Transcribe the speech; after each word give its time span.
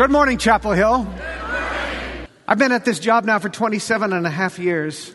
Good 0.00 0.10
morning, 0.10 0.38
Chapel 0.38 0.72
Hill. 0.72 1.06
I've 2.48 2.56
been 2.56 2.72
at 2.72 2.86
this 2.86 2.98
job 3.00 3.26
now 3.26 3.38
for 3.38 3.50
27 3.50 4.14
and 4.14 4.26
a 4.26 4.30
half 4.30 4.58
years. 4.58 5.12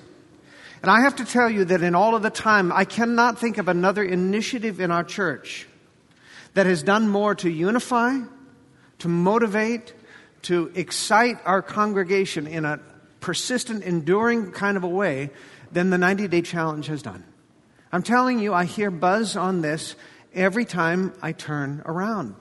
And 0.84 0.92
I 0.92 1.02
have 1.02 1.16
to 1.16 1.26
tell 1.26 1.50
you 1.50 1.66
that 1.66 1.82
in 1.82 1.96
all 1.96 2.16
of 2.16 2.22
the 2.22 2.30
time, 2.30 2.72
I 2.72 2.86
cannot 2.86 3.40
think 3.40 3.58
of 3.58 3.68
another 3.68 4.04
initiative 4.04 4.80
in 4.80 4.92
our 4.92 5.04
church 5.04 5.68
that 6.54 6.68
has 6.68 6.84
done 6.84 7.10
more 7.10 7.34
to 7.34 7.50
unify, 7.50 8.20
to 9.00 9.08
motivate, 9.08 9.96
to 10.44 10.72
excite 10.76 11.40
our 11.46 11.64
congregation 11.64 12.46
in 12.46 12.64
a 12.64 12.80
persistent, 13.22 13.84
enduring 13.84 14.52
kind 14.52 14.78
of 14.78 14.84
a 14.84 14.88
way 14.88 15.32
than 15.72 15.90
the 15.90 15.98
90 15.98 16.28
day 16.28 16.44
challenge 16.44 16.86
has 16.86 17.02
done. 17.02 17.24
I'm 17.92 18.04
telling 18.04 18.38
you, 18.38 18.54
I 18.54 18.66
hear 18.66 18.92
buzz 18.92 19.36
on 19.36 19.62
this 19.62 19.96
every 20.36 20.64
time 20.64 21.12
I 21.24 21.32
turn 21.32 21.82
around. 21.88 22.36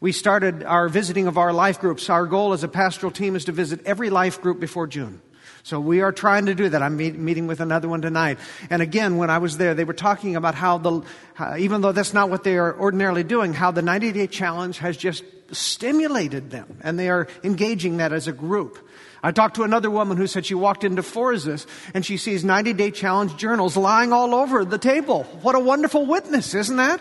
We 0.00 0.12
started 0.12 0.62
our 0.62 0.88
visiting 0.88 1.26
of 1.26 1.38
our 1.38 1.52
life 1.52 1.80
groups. 1.80 2.08
Our 2.08 2.26
goal 2.26 2.52
as 2.52 2.62
a 2.62 2.68
pastoral 2.68 3.10
team 3.10 3.34
is 3.34 3.46
to 3.46 3.52
visit 3.52 3.80
every 3.84 4.10
life 4.10 4.40
group 4.40 4.60
before 4.60 4.86
June. 4.86 5.20
So 5.64 5.80
we 5.80 6.00
are 6.02 6.12
trying 6.12 6.46
to 6.46 6.54
do 6.54 6.68
that. 6.68 6.82
I'm 6.82 6.96
meet, 6.96 7.18
meeting 7.18 7.46
with 7.46 7.60
another 7.60 7.88
one 7.88 8.00
tonight. 8.00 8.38
And 8.70 8.80
again, 8.80 9.16
when 9.16 9.28
I 9.28 9.38
was 9.38 9.58
there, 9.58 9.74
they 9.74 9.84
were 9.84 9.92
talking 9.92 10.36
about 10.36 10.54
how 10.54 10.78
the, 10.78 11.02
even 11.58 11.80
though 11.80 11.92
that's 11.92 12.14
not 12.14 12.30
what 12.30 12.44
they 12.44 12.56
are 12.58 12.78
ordinarily 12.78 13.24
doing, 13.24 13.52
how 13.52 13.72
the 13.72 13.82
90 13.82 14.12
day 14.12 14.26
challenge 14.28 14.78
has 14.78 14.96
just 14.96 15.24
stimulated 15.50 16.50
them. 16.50 16.78
And 16.82 16.98
they 16.98 17.08
are 17.08 17.26
engaging 17.42 17.96
that 17.96 18.12
as 18.12 18.28
a 18.28 18.32
group. 18.32 18.78
I 19.22 19.32
talked 19.32 19.56
to 19.56 19.64
another 19.64 19.90
woman 19.90 20.16
who 20.16 20.28
said 20.28 20.46
she 20.46 20.54
walked 20.54 20.84
into 20.84 21.02
Forzus 21.02 21.66
and 21.92 22.06
she 22.06 22.18
sees 22.18 22.44
90 22.44 22.72
day 22.74 22.92
challenge 22.92 23.36
journals 23.36 23.76
lying 23.76 24.12
all 24.12 24.34
over 24.34 24.64
the 24.64 24.78
table. 24.78 25.24
What 25.42 25.56
a 25.56 25.60
wonderful 25.60 26.06
witness, 26.06 26.54
isn't 26.54 26.76
that? 26.76 27.00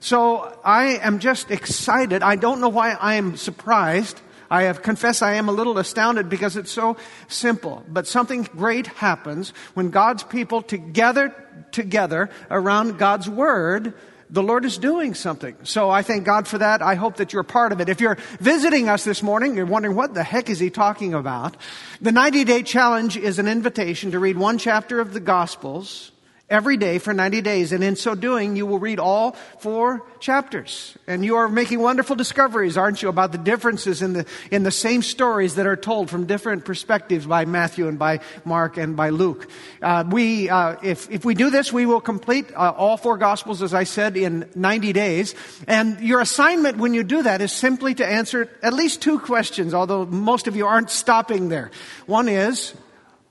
So 0.00 0.58
I 0.64 0.98
am 0.98 1.18
just 1.18 1.50
excited. 1.50 2.22
I 2.22 2.36
don't 2.36 2.60
know 2.60 2.68
why 2.68 2.92
I 2.92 3.14
am 3.14 3.36
surprised. 3.36 4.20
I 4.50 4.64
have 4.64 4.82
confessed 4.82 5.22
I 5.22 5.34
am 5.34 5.48
a 5.48 5.52
little 5.52 5.78
astounded 5.78 6.28
because 6.28 6.56
it's 6.56 6.72
so 6.72 6.96
simple. 7.28 7.84
But 7.86 8.06
something 8.06 8.42
great 8.42 8.86
happens 8.88 9.52
when 9.74 9.90
God's 9.90 10.24
people 10.24 10.62
together, 10.62 11.34
together 11.70 12.30
around 12.50 12.98
God's 12.98 13.28
Word 13.28 13.94
the 14.32 14.42
Lord 14.42 14.64
is 14.64 14.78
doing 14.78 15.14
something. 15.14 15.56
So 15.64 15.90
I 15.90 16.02
thank 16.02 16.24
God 16.24 16.46
for 16.46 16.58
that. 16.58 16.82
I 16.82 16.94
hope 16.94 17.16
that 17.16 17.32
you're 17.32 17.42
part 17.42 17.72
of 17.72 17.80
it. 17.80 17.88
If 17.88 18.00
you're 18.00 18.16
visiting 18.38 18.88
us 18.88 19.02
this 19.02 19.22
morning, 19.22 19.56
you're 19.56 19.66
wondering 19.66 19.96
what 19.96 20.14
the 20.14 20.22
heck 20.22 20.48
is 20.48 20.60
he 20.60 20.70
talking 20.70 21.14
about? 21.14 21.56
The 22.00 22.12
90 22.12 22.44
day 22.44 22.62
challenge 22.62 23.16
is 23.16 23.38
an 23.38 23.48
invitation 23.48 24.12
to 24.12 24.18
read 24.18 24.38
one 24.38 24.58
chapter 24.58 25.00
of 25.00 25.12
the 25.12 25.20
Gospels 25.20 26.12
every 26.50 26.76
day 26.76 26.98
for 26.98 27.14
90 27.14 27.40
days. 27.40 27.72
And 27.72 27.82
in 27.82 27.96
so 27.96 28.14
doing, 28.14 28.56
you 28.56 28.66
will 28.66 28.80
read 28.80 28.98
all 28.98 29.32
four 29.60 30.04
chapters. 30.18 30.98
And 31.06 31.24
you 31.24 31.36
are 31.36 31.48
making 31.48 31.80
wonderful 31.80 32.16
discoveries, 32.16 32.76
aren't 32.76 33.00
you, 33.00 33.08
about 33.08 33.32
the 33.32 33.38
differences 33.38 34.02
in 34.02 34.12
the, 34.12 34.26
in 34.50 34.64
the 34.64 34.70
same 34.72 35.02
stories 35.02 35.54
that 35.54 35.66
are 35.66 35.76
told 35.76 36.10
from 36.10 36.26
different 36.26 36.64
perspectives 36.64 37.24
by 37.24 37.44
Matthew 37.44 37.86
and 37.86 37.98
by 37.98 38.20
Mark 38.44 38.76
and 38.76 38.96
by 38.96 39.10
Luke. 39.10 39.48
Uh, 39.80 40.04
we, 40.10 40.50
uh, 40.50 40.76
if, 40.82 41.10
if 41.10 41.24
we 41.24 41.34
do 41.34 41.50
this, 41.50 41.72
we 41.72 41.86
will 41.86 42.00
complete 42.00 42.52
uh, 42.52 42.72
all 42.76 42.96
four 42.96 43.16
gospels, 43.16 43.62
as 43.62 43.72
I 43.72 43.84
said, 43.84 44.16
in 44.16 44.50
90 44.54 44.92
days. 44.92 45.34
And 45.68 46.00
your 46.00 46.20
assignment 46.20 46.78
when 46.78 46.94
you 46.94 47.04
do 47.04 47.22
that 47.22 47.40
is 47.40 47.52
simply 47.52 47.94
to 47.94 48.06
answer 48.06 48.50
at 48.62 48.72
least 48.72 49.02
two 49.02 49.20
questions, 49.20 49.72
although 49.72 50.04
most 50.04 50.48
of 50.48 50.56
you 50.56 50.66
aren't 50.66 50.90
stopping 50.90 51.48
there. 51.48 51.70
One 52.06 52.28
is, 52.28 52.74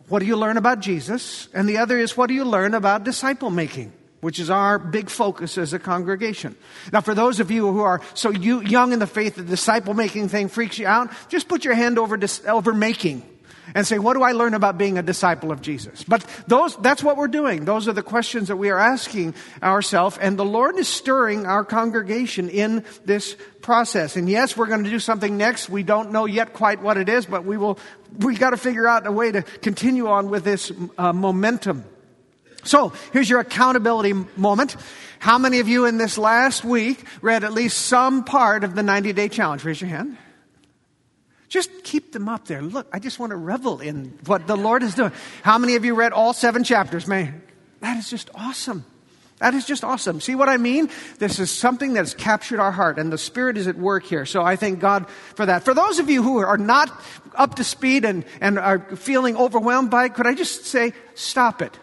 what 0.10 0.20
do 0.20 0.26
you 0.26 0.36
learn 0.36 0.58
about 0.58 0.80
Jesus? 0.80 1.48
And 1.54 1.70
the 1.70 1.78
other 1.78 1.98
is, 1.98 2.18
what 2.18 2.28
do 2.28 2.34
you 2.34 2.44
learn 2.44 2.74
about 2.74 3.04
disciple 3.04 3.50
making? 3.50 3.94
Which 4.22 4.40
is 4.40 4.50
our 4.50 4.78
big 4.78 5.10
focus 5.10 5.58
as 5.58 5.72
a 5.72 5.80
congregation. 5.80 6.58
Now, 6.92 7.00
for 7.00 7.16
those 7.16 7.40
of 7.40 7.52
you 7.52 7.72
who 7.72 7.82
are 7.82 8.02
so 8.16 8.32
young 8.32 8.92
in 8.92 9.00
the 9.00 9.08
faith, 9.08 9.36
the 9.36 9.44
disciple 9.44 9.94
making 9.94 10.28
thing 10.28 10.50
freaks 10.50 10.78
you 10.78 10.88
out, 10.88 11.10
just 11.30 11.48
put 11.48 11.64
your 11.64 11.74
hand 11.74 11.98
over, 11.98 12.20
over 12.48 12.74
making 12.74 13.24
and 13.75 13.86
say, 13.86 14.00
what 14.00 14.14
do 14.14 14.23
I 14.23 14.31
learn 14.31 14.53
about 14.53 14.78
being 14.78 14.98
a 14.98 15.03
disciple 15.03 15.52
of 15.52 15.62
Jesus? 15.62 16.03
But 16.03 16.25
those, 16.48 16.75
that's 16.78 17.03
what 17.03 17.17
we're 17.17 17.28
doing. 17.28 17.66
Those 17.66 17.88
are 17.88 17.94
the 17.94 18.03
questions 18.03 18.47
that 18.47 18.57
we 18.57 18.69
are 18.69 18.80
asking 18.80 19.35
ourselves. 19.62 20.18
And 20.18 20.38
the 20.38 20.46
Lord 20.46 20.78
is 20.78 20.88
stirring 20.88 21.46
our 21.46 21.63
congregation 21.63 22.50
in 22.50 22.85
this 23.06 23.35
process. 23.62 24.16
And 24.16 24.30
yes, 24.30 24.56
we're 24.56 24.68
going 24.68 24.84
to 24.84 24.90
do 24.90 25.00
something 25.00 25.38
next. 25.38 25.69
We 25.69 25.84
don't 25.84 26.12
know 26.12 26.25
yet 26.25 26.53
quite 26.53 26.81
what 26.81 26.97
it 26.97 27.09
is, 27.09 27.25
but 27.25 27.46
we 27.46 27.57
will, 27.57 27.78
We've 28.18 28.40
got 28.40 28.52
to 28.52 28.57
figure 28.57 28.88
out 28.88 29.06
a 29.06 29.12
way 29.12 29.31
to 29.31 29.41
continue 29.41 30.07
on 30.07 30.30
with 30.30 30.44
this 30.44 30.72
uh, 30.97 31.13
momentum. 31.13 31.86
So 32.63 32.91
here's 33.13 33.30
your 33.30 33.40
accountability 33.40 34.13
moment. 34.36 34.75
How 35.19 35.38
many 35.38 35.59
of 35.59 35.68
you 35.68 35.86
in 35.86 35.97
this 35.97 36.18
last 36.18 36.63
week 36.63 37.03
read 37.22 37.44
at 37.44 37.53
least 37.53 37.78
some 37.78 38.24
part 38.24 38.63
of 38.63 38.75
the 38.75 38.84
90 38.84 39.13
day 39.13 39.30
challenge? 39.30 39.63
Raise 39.63 39.80
your 39.80 39.90
hand. 39.90 40.18
Just 41.50 41.84
keep 41.84 42.12
them 42.14 42.30
up 42.30 42.46
there. 42.46 42.62
Look, 42.62 42.88
I 42.94 43.00
just 43.00 43.20
want 43.20 43.32
to 43.32 43.36
revel 43.36 43.82
in 43.82 44.18
what 44.28 44.46
the 44.46 44.56
Lord 44.56 44.84
is 44.84 44.94
doing. 44.94 45.12
How 45.42 45.58
many 45.58 45.76
of 45.76 45.84
you 45.84 45.96
read 45.96 46.14
all 46.14 46.32
seven 46.32 46.64
chapters? 46.64 47.08
Man, 47.08 47.42
that 47.82 47.98
is 47.98 48.10
just 48.10 48.30
awesome. 48.36 48.86
That 49.40 49.54
is 49.54 49.66
just 49.66 49.84
awesome. 49.84 50.20
See 50.20 50.36
what 50.36 50.50
I 50.50 50.58
mean? 50.58 50.90
This 51.18 51.40
is 51.40 51.50
something 51.50 51.94
that 51.94 52.02
has 52.02 52.14
captured 52.14 52.60
our 52.60 52.72
heart, 52.72 53.00
and 53.00 53.12
the 53.12 53.18
Spirit 53.18 53.58
is 53.58 53.68
at 53.68 53.78
work 53.78 54.04
here. 54.04 54.26
So 54.26 54.44
I 54.44 54.58
thank 54.58 54.80
God 54.80 55.10
for 55.36 55.46
that. 55.46 55.64
For 55.64 55.74
those 55.74 55.98
of 55.98 56.10
you 56.10 56.22
who 56.22 56.38
are 56.40 56.58
not 56.58 56.92
up 57.34 57.56
to 57.56 57.64
speed 57.64 58.06
and, 58.06 58.26
and 58.42 58.60
are 58.60 58.80
feeling 58.98 59.38
overwhelmed 59.38 59.90
by 59.90 60.06
it, 60.06 60.14
could 60.14 60.28
I 60.28 60.36
just 60.36 60.66
say, 60.66 60.94
stop 61.16 61.62
it? 61.62 61.78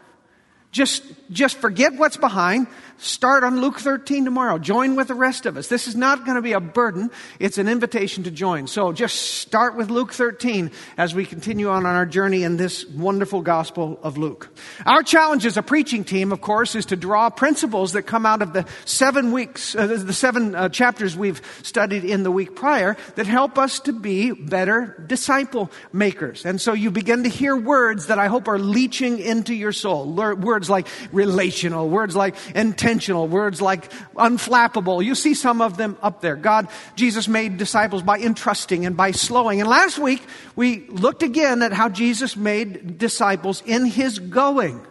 Just, 0.71 1.03
just 1.31 1.57
forget 1.57 1.95
what's 1.95 2.19
behind. 2.19 2.67
Start 2.99 3.45
on 3.45 3.61
Luke 3.61 3.79
13 3.79 4.25
tomorrow. 4.25 4.59
Join 4.59 4.97
with 4.97 5.09
the 5.09 5.15
rest 5.15 5.45
of 5.45 5.59
us. 5.59 5.69
This 5.69 5.87
is 5.87 5.95
not 5.95 6.25
going 6.25 6.37
to 6.37 6.43
be 6.43 6.53
a 6.53 6.61
burden. 6.61 7.11
It's 7.39 7.59
an 7.59 7.69
invitation 7.69 8.25
to 8.25 8.31
join. 8.31 8.67
So 8.67 8.93
just 8.93 9.17
start 9.17 9.77
with 9.77 9.91
Luke 9.91 10.15
13 10.15 10.71
as 10.97 11.15
we 11.15 11.27
continue 11.27 11.69
on, 11.69 11.85
our 11.85 12.07
journey 12.07 12.43
in 12.43 12.57
this 12.57 12.87
wonderful 12.87 13.43
gospel 13.43 14.01
of 14.03 14.17
Luke. 14.17 14.49
Our 14.87 15.03
challenge 15.03 15.47
as 15.47 15.57
a 15.57 15.63
preaching 15.63 16.05
team, 16.05 16.33
of 16.33 16.41
course, 16.41 16.75
is 16.75 16.87
to 16.87 16.97
draw 16.97 17.31
principles 17.31 17.93
that 17.93 18.03
come 18.03 18.27
out 18.27 18.43
of 18.43 18.53
the 18.55 18.67
seven 18.87 19.31
weeks, 19.31 19.77
uh, 19.77 19.87
the 19.87 20.13
seven 20.13 20.55
uh, 20.55 20.69
chapters 20.69 21.17
we've 21.17 21.41
studied 21.63 22.05
in 22.05 22.23
the 22.23 22.31
week 22.31 22.57
prior 22.57 22.97
that 23.15 23.27
help 23.27 23.59
us 23.59 23.79
to 23.81 23.93
be 23.93 24.33
better 24.33 25.05
disciple 25.07 25.71
makers. 25.93 26.45
And 26.45 26.61
so 26.61 26.73
you 26.73 26.91
begin 26.91 27.23
to 27.23 27.29
hear 27.29 27.57
words 27.57 28.07
that 28.07 28.19
I 28.19 28.27
hope 28.27 28.49
are 28.49 28.59
leaching 28.59 29.19
into 29.19 29.55
your 29.55 29.73
soul. 29.73 30.07
Words 30.13 30.69
like 30.69 30.89
relational, 31.13 31.89
words 31.89 32.17
like 32.17 32.35
intentional, 32.55 32.86
intentional, 32.87 33.27
words 33.27 33.61
like 33.61 33.91
unflappable. 34.15 35.05
You 35.05 35.17
see 35.17 35.35
some 35.35 35.61
of 35.61 35.77
them 35.77 35.97
up 36.03 36.21
there. 36.21 36.37
God, 36.37 36.69
Jesus 36.95 37.27
made 37.27 37.57
disciples 37.57 38.03
by 38.03 38.21
entrusting 38.21 38.87
and 38.87 38.97
by 38.97 39.11
slowing. 39.11 39.61
And 39.61 39.69
last 39.69 39.99
week, 39.99 40.23
we 40.55 40.87
looked 40.87 41.25
again 41.25 41.63
at 41.63 41.73
how 41.73 41.89
Jesus 41.89 42.37
made 42.37 42.97
disciples 42.97 43.61
in 43.67 43.87
his 43.87 44.21
going. 44.21 44.87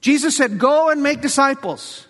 Jesus 0.00 0.36
said, 0.36 0.60
go 0.60 0.88
and 0.88 1.02
make 1.02 1.20
disciples. 1.20 2.06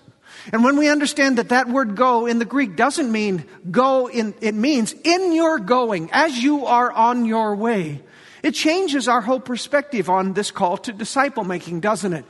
And 0.53 0.65
when 0.65 0.77
we 0.77 0.91
understand 0.91 1.39
that 1.39 1.49
that 1.49 1.67
word 1.67 1.97
go 1.97 2.27
in 2.27 2.39
the 2.39 2.45
Greek 2.45 2.77
doesn't 2.77 3.11
mean 3.11 3.45
go 3.71 4.09
in, 4.09 4.35
it 4.43 4.55
means 4.55 4.93
in 4.93 5.33
your 5.33 5.59
going, 5.61 6.11
as 6.13 6.43
you 6.43 6.67
are 6.67 6.93
on 6.93 7.25
your 7.25 7.57
way. 7.57 8.03
It 8.43 8.53
changes 8.53 9.09
our 9.09 9.23
whole 9.23 9.41
perspective 9.41 10.11
on 10.11 10.35
this 10.35 10.51
call 10.51 10.77
to 10.79 10.93
disciple 10.93 11.45
making, 11.45 11.81
doesn't 11.81 12.13
it? 12.13 12.27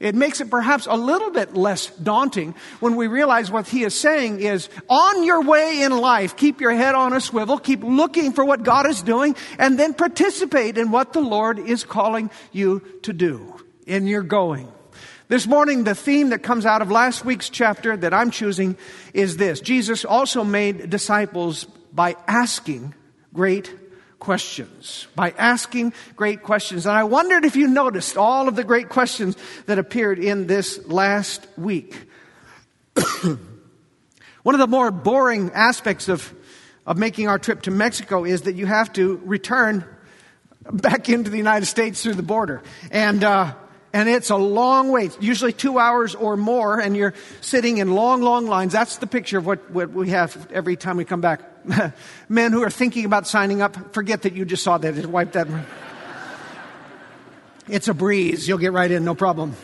It 0.00 0.14
makes 0.14 0.40
it 0.40 0.50
perhaps 0.50 0.86
a 0.86 0.96
little 0.96 1.30
bit 1.30 1.56
less 1.56 1.86
daunting 1.86 2.54
when 2.80 2.96
we 2.96 3.06
realize 3.06 3.50
what 3.50 3.68
he 3.68 3.84
is 3.84 3.98
saying 3.98 4.40
is 4.40 4.68
on 4.88 5.24
your 5.24 5.42
way 5.42 5.82
in 5.82 5.96
life, 5.96 6.36
keep 6.36 6.60
your 6.60 6.74
head 6.74 6.94
on 6.94 7.12
a 7.12 7.20
swivel, 7.20 7.58
keep 7.58 7.82
looking 7.82 8.32
for 8.32 8.44
what 8.44 8.62
God 8.62 8.86
is 8.86 9.02
doing, 9.02 9.36
and 9.58 9.78
then 9.78 9.94
participate 9.94 10.78
in 10.78 10.90
what 10.90 11.12
the 11.12 11.20
Lord 11.20 11.58
is 11.58 11.84
calling 11.84 12.30
you 12.52 12.80
to 13.02 13.12
do 13.12 13.54
in 13.86 14.06
your 14.06 14.22
going. 14.22 14.70
This 15.28 15.46
morning, 15.46 15.84
the 15.84 15.94
theme 15.94 16.30
that 16.30 16.42
comes 16.42 16.66
out 16.66 16.82
of 16.82 16.90
last 16.90 17.24
week's 17.24 17.48
chapter 17.48 17.96
that 17.96 18.12
I'm 18.12 18.30
choosing 18.30 18.76
is 19.14 19.36
this 19.38 19.60
Jesus 19.60 20.04
also 20.04 20.44
made 20.44 20.90
disciples 20.90 21.64
by 21.92 22.16
asking 22.26 22.94
great 23.32 23.72
questions, 24.18 25.06
by 25.14 25.34
asking 25.36 25.92
great 26.16 26.42
questions. 26.42 26.86
And 26.86 26.96
I 26.96 27.04
wondered 27.04 27.44
if 27.44 27.56
you 27.56 27.68
noticed 27.68 28.16
all 28.16 28.48
of 28.48 28.56
the 28.56 28.64
great 28.64 28.88
questions 28.88 29.36
that 29.66 29.78
appeared 29.78 30.18
in 30.18 30.46
this 30.46 30.86
last 30.86 31.46
week. 31.56 31.96
One 34.42 34.54
of 34.54 34.58
the 34.58 34.66
more 34.66 34.90
boring 34.90 35.50
aspects 35.52 36.08
of, 36.08 36.32
of 36.86 36.98
making 36.98 37.28
our 37.28 37.38
trip 37.38 37.62
to 37.62 37.70
Mexico 37.70 38.24
is 38.24 38.42
that 38.42 38.54
you 38.54 38.66
have 38.66 38.92
to 38.94 39.20
return 39.24 39.84
back 40.70 41.08
into 41.08 41.30
the 41.30 41.38
United 41.38 41.66
States 41.66 42.02
through 42.02 42.14
the 42.14 42.22
border. 42.22 42.62
And, 42.90 43.22
uh, 43.24 43.54
and 43.92 44.08
it's 44.08 44.30
a 44.30 44.36
long 44.36 44.90
wait, 44.90 45.16
usually 45.22 45.52
two 45.52 45.78
hours 45.78 46.14
or 46.14 46.36
more, 46.36 46.80
and 46.80 46.96
you're 46.96 47.14
sitting 47.40 47.78
in 47.78 47.94
long, 47.94 48.22
long 48.22 48.46
lines. 48.46 48.72
That's 48.72 48.96
the 48.96 49.06
picture 49.06 49.38
of 49.38 49.46
what, 49.46 49.70
what 49.70 49.90
we 49.90 50.10
have 50.10 50.50
every 50.50 50.76
time 50.76 50.96
we 50.96 51.04
come 51.04 51.20
back. 51.20 51.53
Men 52.28 52.52
who 52.52 52.62
are 52.62 52.70
thinking 52.70 53.04
about 53.04 53.26
signing 53.26 53.62
up, 53.62 53.94
forget 53.94 54.22
that 54.22 54.34
you 54.34 54.44
just 54.44 54.62
saw 54.62 54.78
that. 54.78 54.94
Just 54.94 55.06
wipe 55.06 55.32
that. 55.32 55.48
it's 57.68 57.88
a 57.88 57.94
breeze. 57.94 58.46
You'll 58.46 58.58
get 58.58 58.72
right 58.72 58.90
in, 58.90 59.04
no 59.04 59.14
problem. 59.14 59.54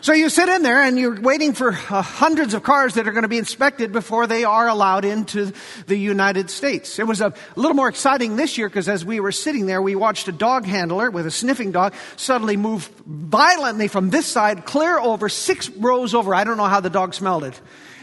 So 0.00 0.12
you 0.12 0.30
sit 0.30 0.48
in 0.48 0.62
there 0.62 0.80
and 0.80 0.96
you're 0.96 1.20
waiting 1.20 1.54
for 1.54 1.70
uh, 1.70 2.02
hundreds 2.02 2.54
of 2.54 2.62
cars 2.62 2.94
that 2.94 3.08
are 3.08 3.12
going 3.12 3.24
to 3.24 3.28
be 3.28 3.36
inspected 3.36 3.90
before 3.90 4.28
they 4.28 4.44
are 4.44 4.68
allowed 4.68 5.04
into 5.04 5.52
the 5.86 5.96
United 5.96 6.50
States. 6.50 7.00
It 7.00 7.06
was 7.06 7.20
a 7.20 7.34
little 7.56 7.74
more 7.74 7.88
exciting 7.88 8.36
this 8.36 8.56
year 8.56 8.68
because 8.68 8.88
as 8.88 9.04
we 9.04 9.18
were 9.18 9.32
sitting 9.32 9.66
there, 9.66 9.82
we 9.82 9.96
watched 9.96 10.28
a 10.28 10.32
dog 10.32 10.66
handler 10.66 11.10
with 11.10 11.26
a 11.26 11.32
sniffing 11.32 11.72
dog 11.72 11.94
suddenly 12.16 12.56
move 12.56 12.88
violently 13.06 13.88
from 13.88 14.10
this 14.10 14.26
side 14.26 14.64
clear 14.64 15.00
over 15.00 15.28
six 15.28 15.68
rows 15.68 16.14
over. 16.14 16.32
I 16.32 16.44
don't 16.44 16.58
know 16.58 16.64
how 16.66 16.80
the 16.80 16.90
dog 16.90 17.12
smelled 17.12 17.42
it 17.42 17.60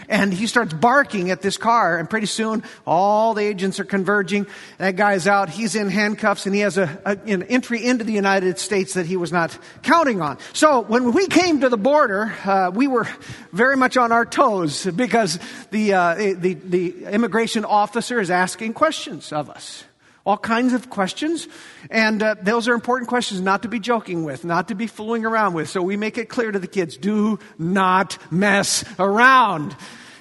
and 0.10 0.34
he 0.34 0.48
starts 0.48 0.74
barking 0.74 1.32
at 1.32 1.42
this 1.42 1.58
car 1.58 1.98
and 1.98 2.10
pretty 2.10 2.28
soon 2.28 2.64
all 2.86 3.34
the 3.34 3.44
agents 3.44 3.80
are 3.80 3.86
converging. 3.86 4.48
That 4.78 4.96
guy's 4.96 5.28
out 5.28 5.50
he's 5.50 5.76
in 5.76 5.90
handcuffs 5.90 6.46
and 6.46 6.56
he 6.56 6.62
has 6.62 6.78
a, 6.78 7.00
a, 7.06 7.18
an 7.32 7.44
entry 7.44 7.86
into 7.86 8.04
the 8.04 8.14
united 8.14 8.60
states 8.60 8.94
that 8.96 9.06
he 9.06 9.18
was 9.18 9.32
not 9.32 9.58
counting 9.84 10.22
on. 10.22 10.38
So 10.54 10.82
when 10.82 11.14
we 11.14 11.28
came 11.28 11.62
to 11.62 11.70
the 11.70 11.78
border 11.78 12.34
uh, 12.46 12.72
we 12.74 12.88
were 12.88 13.08
very 13.52 13.78
much 13.78 13.98
on 13.98 14.12
our 14.12 14.26
toes 14.26 14.86
because 14.86 15.40
the, 15.72 15.94
uh, 15.94 16.16
the, 16.16 16.54
the 16.54 17.06
immigration 17.06 17.66
officer 17.66 18.20
is 18.20 18.30
asking 18.30 18.74
questions 18.74 19.32
of 19.32 19.50
us 19.50 19.84
all 20.26 20.38
kinds 20.38 20.74
of 20.74 20.90
questions. 20.90 21.48
And 21.90 22.22
uh, 22.22 22.36
those 22.42 22.68
are 22.68 22.74
important 22.74 23.10
questions 23.10 23.42
not 23.42 23.62
to 23.62 23.68
be 23.68 23.80
joking 23.80 24.24
with, 24.24 24.44
not 24.44 24.70
to 24.70 24.76
be 24.76 24.88
fooling 24.88 25.26
around 25.26 25.54
with. 25.54 25.70
So 25.70 25.82
we 25.82 25.98
make 25.98 26.18
it 26.18 26.30
clear 26.30 26.52
to 26.52 26.60
the 26.60 26.68
kids 26.68 26.98
do 26.98 27.40
not 27.60 28.18
mess 28.32 28.84
around. 28.98 29.76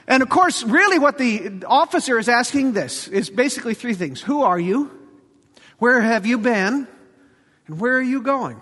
And 0.07 0.23
of 0.23 0.29
course, 0.29 0.63
really 0.63 0.99
what 0.99 1.17
the 1.17 1.65
officer 1.67 2.19
is 2.19 2.29
asking 2.29 2.73
this 2.73 3.09
is 3.09 3.31
basically 3.31 3.75
three 3.75 3.95
things. 3.95 4.21
Who 4.21 4.43
are 4.43 4.59
you? 4.59 4.91
Where 5.79 6.01
have 6.01 6.27
you 6.27 6.39
been? 6.39 6.87
And 7.67 7.81
where 7.81 7.97
are 7.97 8.03
you 8.03 8.21
going? 8.21 8.61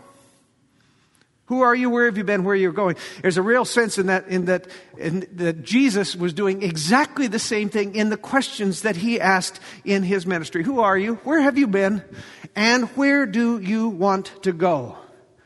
Who 1.46 1.62
are 1.62 1.74
you? 1.74 1.90
Where 1.90 2.06
have 2.06 2.16
you 2.16 2.24
been? 2.24 2.44
Where 2.44 2.54
are 2.54 2.56
you 2.56 2.72
going? 2.72 2.96
There's 3.20 3.36
a 3.36 3.42
real 3.42 3.64
sense 3.64 3.98
in 3.98 4.06
that, 4.06 4.28
in 4.28 4.46
that, 4.46 4.68
in 4.96 5.26
that 5.34 5.62
Jesus 5.62 6.14
was 6.14 6.32
doing 6.32 6.62
exactly 6.62 7.26
the 7.26 7.38
same 7.38 7.68
thing 7.68 7.94
in 7.94 8.10
the 8.10 8.16
questions 8.16 8.82
that 8.82 8.96
he 8.96 9.20
asked 9.20 9.60
in 9.84 10.02
his 10.02 10.24
ministry. 10.26 10.62
Who 10.62 10.80
are 10.80 10.96
you? 10.96 11.16
Where 11.24 11.40
have 11.40 11.58
you 11.58 11.66
been? 11.66 12.02
And 12.54 12.88
where 12.90 13.26
do 13.26 13.58
you 13.58 13.88
want 13.88 14.32
to 14.44 14.52
go? 14.52 14.96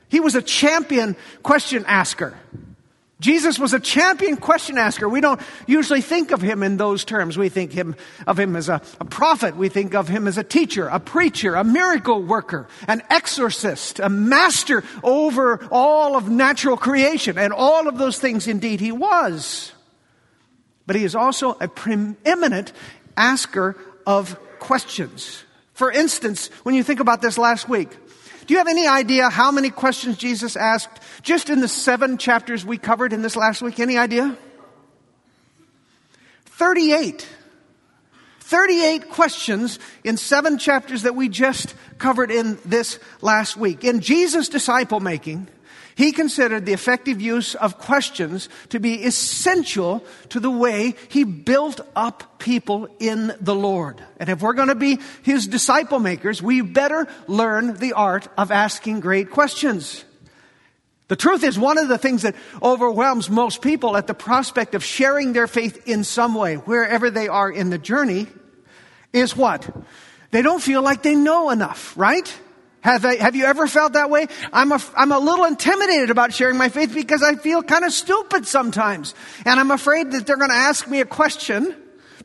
He 0.08 0.20
was 0.20 0.34
a 0.34 0.42
champion 0.42 1.16
question 1.42 1.84
asker. 1.86 2.38
Jesus 3.18 3.58
was 3.58 3.72
a 3.72 3.80
champion 3.80 4.36
question 4.36 4.76
asker. 4.76 5.08
We 5.08 5.22
don't 5.22 5.40
usually 5.66 6.02
think 6.02 6.32
of 6.32 6.42
him 6.42 6.62
in 6.62 6.76
those 6.76 7.02
terms. 7.04 7.38
We 7.38 7.48
think 7.48 7.72
him, 7.72 7.96
of 8.26 8.38
him 8.38 8.54
as 8.56 8.68
a, 8.68 8.82
a, 9.00 9.06
prophet. 9.06 9.56
We 9.56 9.70
think 9.70 9.94
of 9.94 10.06
him 10.06 10.28
as 10.28 10.36
a 10.36 10.44
teacher, 10.44 10.86
a 10.88 11.00
preacher, 11.00 11.54
a 11.54 11.64
miracle 11.64 12.22
worker, 12.22 12.68
an 12.86 13.02
exorcist, 13.08 14.00
a 14.00 14.10
master 14.10 14.84
over 15.02 15.66
all 15.70 16.16
of 16.16 16.28
natural 16.28 16.76
creation. 16.76 17.38
And 17.38 17.54
all 17.54 17.88
of 17.88 17.96
those 17.96 18.18
things 18.18 18.46
indeed 18.46 18.80
he 18.80 18.92
was. 18.92 19.72
But 20.86 20.96
he 20.96 21.04
is 21.04 21.14
also 21.14 21.56
a 21.58 21.68
preeminent 21.68 22.72
asker 23.16 23.78
of 24.06 24.38
questions. 24.58 25.42
For 25.72 25.90
instance, 25.90 26.48
when 26.64 26.74
you 26.74 26.82
think 26.82 27.00
about 27.00 27.22
this 27.22 27.38
last 27.38 27.66
week, 27.66 27.88
do 28.46 28.54
you 28.54 28.58
have 28.58 28.68
any 28.68 28.86
idea 28.86 29.28
how 29.28 29.50
many 29.50 29.70
questions 29.70 30.16
Jesus 30.16 30.56
asked 30.56 31.00
just 31.22 31.50
in 31.50 31.60
the 31.60 31.68
seven 31.68 32.16
chapters 32.16 32.64
we 32.64 32.78
covered 32.78 33.12
in 33.12 33.22
this 33.22 33.36
last 33.36 33.60
week? 33.60 33.80
Any 33.80 33.98
idea? 33.98 34.36
38. 36.46 37.28
38 38.40 39.10
questions 39.10 39.80
in 40.04 40.16
seven 40.16 40.58
chapters 40.58 41.02
that 41.02 41.16
we 41.16 41.28
just 41.28 41.74
covered 41.98 42.30
in 42.30 42.58
this 42.64 43.00
last 43.20 43.56
week. 43.56 43.82
In 43.82 44.00
Jesus' 44.00 44.48
disciple 44.48 45.00
making, 45.00 45.48
he 45.96 46.12
considered 46.12 46.66
the 46.66 46.74
effective 46.74 47.22
use 47.22 47.54
of 47.54 47.78
questions 47.78 48.50
to 48.68 48.78
be 48.78 49.02
essential 49.04 50.04
to 50.28 50.38
the 50.38 50.50
way 50.50 50.94
he 51.08 51.24
built 51.24 51.80
up 51.96 52.38
people 52.38 52.86
in 52.98 53.34
the 53.40 53.54
Lord. 53.54 54.02
And 54.20 54.28
if 54.28 54.42
we're 54.42 54.52
going 54.52 54.68
to 54.68 54.74
be 54.74 54.98
his 55.22 55.46
disciple 55.46 55.98
makers, 55.98 56.42
we 56.42 56.60
better 56.60 57.08
learn 57.26 57.74
the 57.74 57.94
art 57.94 58.28
of 58.36 58.50
asking 58.50 59.00
great 59.00 59.30
questions. 59.30 60.04
The 61.08 61.16
truth 61.16 61.42
is, 61.42 61.58
one 61.58 61.78
of 61.78 61.88
the 61.88 61.98
things 61.98 62.22
that 62.22 62.36
overwhelms 62.62 63.30
most 63.30 63.62
people 63.62 63.96
at 63.96 64.06
the 64.06 64.12
prospect 64.12 64.74
of 64.74 64.84
sharing 64.84 65.32
their 65.32 65.46
faith 65.46 65.88
in 65.88 66.04
some 66.04 66.34
way, 66.34 66.56
wherever 66.56 67.08
they 67.08 67.28
are 67.28 67.50
in 67.50 67.70
the 67.70 67.78
journey, 67.78 68.26
is 69.14 69.34
what? 69.34 69.66
They 70.30 70.42
don't 70.42 70.62
feel 70.62 70.82
like 70.82 71.02
they 71.02 71.14
know 71.14 71.48
enough, 71.48 71.96
right? 71.96 72.38
Have, 72.86 73.04
I, 73.04 73.16
have 73.16 73.34
you 73.34 73.46
ever 73.46 73.66
felt 73.66 73.94
that 73.94 74.10
way? 74.10 74.28
I'm 74.52 74.70
a, 74.70 74.80
I'm 74.96 75.10
a 75.10 75.18
little 75.18 75.44
intimidated 75.44 76.10
about 76.10 76.32
sharing 76.32 76.56
my 76.56 76.68
faith 76.68 76.94
because 76.94 77.20
I 77.20 77.34
feel 77.34 77.60
kind 77.60 77.84
of 77.84 77.92
stupid 77.92 78.46
sometimes. 78.46 79.12
And 79.44 79.58
I'm 79.58 79.72
afraid 79.72 80.12
that 80.12 80.24
they're 80.24 80.36
going 80.36 80.50
to 80.50 80.56
ask 80.56 80.86
me 80.86 81.00
a 81.00 81.04
question 81.04 81.74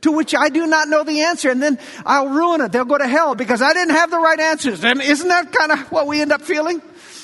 to 0.02 0.12
which 0.12 0.36
I 0.36 0.50
do 0.50 0.64
not 0.68 0.88
know 0.88 1.02
the 1.02 1.22
answer 1.22 1.50
and 1.50 1.60
then 1.60 1.80
I'll 2.06 2.28
ruin 2.28 2.60
it. 2.60 2.70
They'll 2.70 2.84
go 2.84 2.96
to 2.96 3.08
hell 3.08 3.34
because 3.34 3.60
I 3.60 3.72
didn't 3.72 3.96
have 3.96 4.12
the 4.12 4.20
right 4.20 4.38
answers. 4.38 4.84
And 4.84 5.02
isn't 5.02 5.26
that 5.26 5.50
kind 5.50 5.72
of 5.72 5.90
what 5.90 6.06
we 6.06 6.20
end 6.20 6.30
up 6.30 6.42
feeling? 6.42 6.80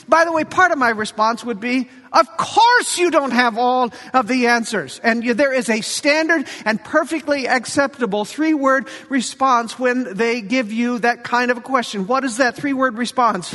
By 0.08 0.24
the 0.24 0.32
way, 0.32 0.44
part 0.44 0.72
of 0.72 0.78
my 0.78 0.88
response 0.88 1.44
would 1.44 1.60
be, 1.60 1.88
of 2.12 2.26
course 2.38 2.96
you 2.96 3.10
don't 3.10 3.32
have 3.32 3.58
all 3.58 3.92
of 4.14 4.26
the 4.26 4.46
answers. 4.46 5.00
And 5.04 5.22
there 5.22 5.52
is 5.52 5.68
a 5.68 5.82
standard 5.82 6.46
and 6.64 6.82
perfectly 6.82 7.46
acceptable 7.46 8.24
three 8.24 8.54
word 8.54 8.88
response 9.10 9.78
when 9.78 10.16
they 10.16 10.40
give 10.40 10.72
you 10.72 10.98
that 11.00 11.24
kind 11.24 11.50
of 11.50 11.58
a 11.58 11.60
question. 11.60 12.06
What 12.06 12.24
is 12.24 12.38
that 12.38 12.56
three 12.56 12.72
word 12.72 12.96
response? 12.96 13.54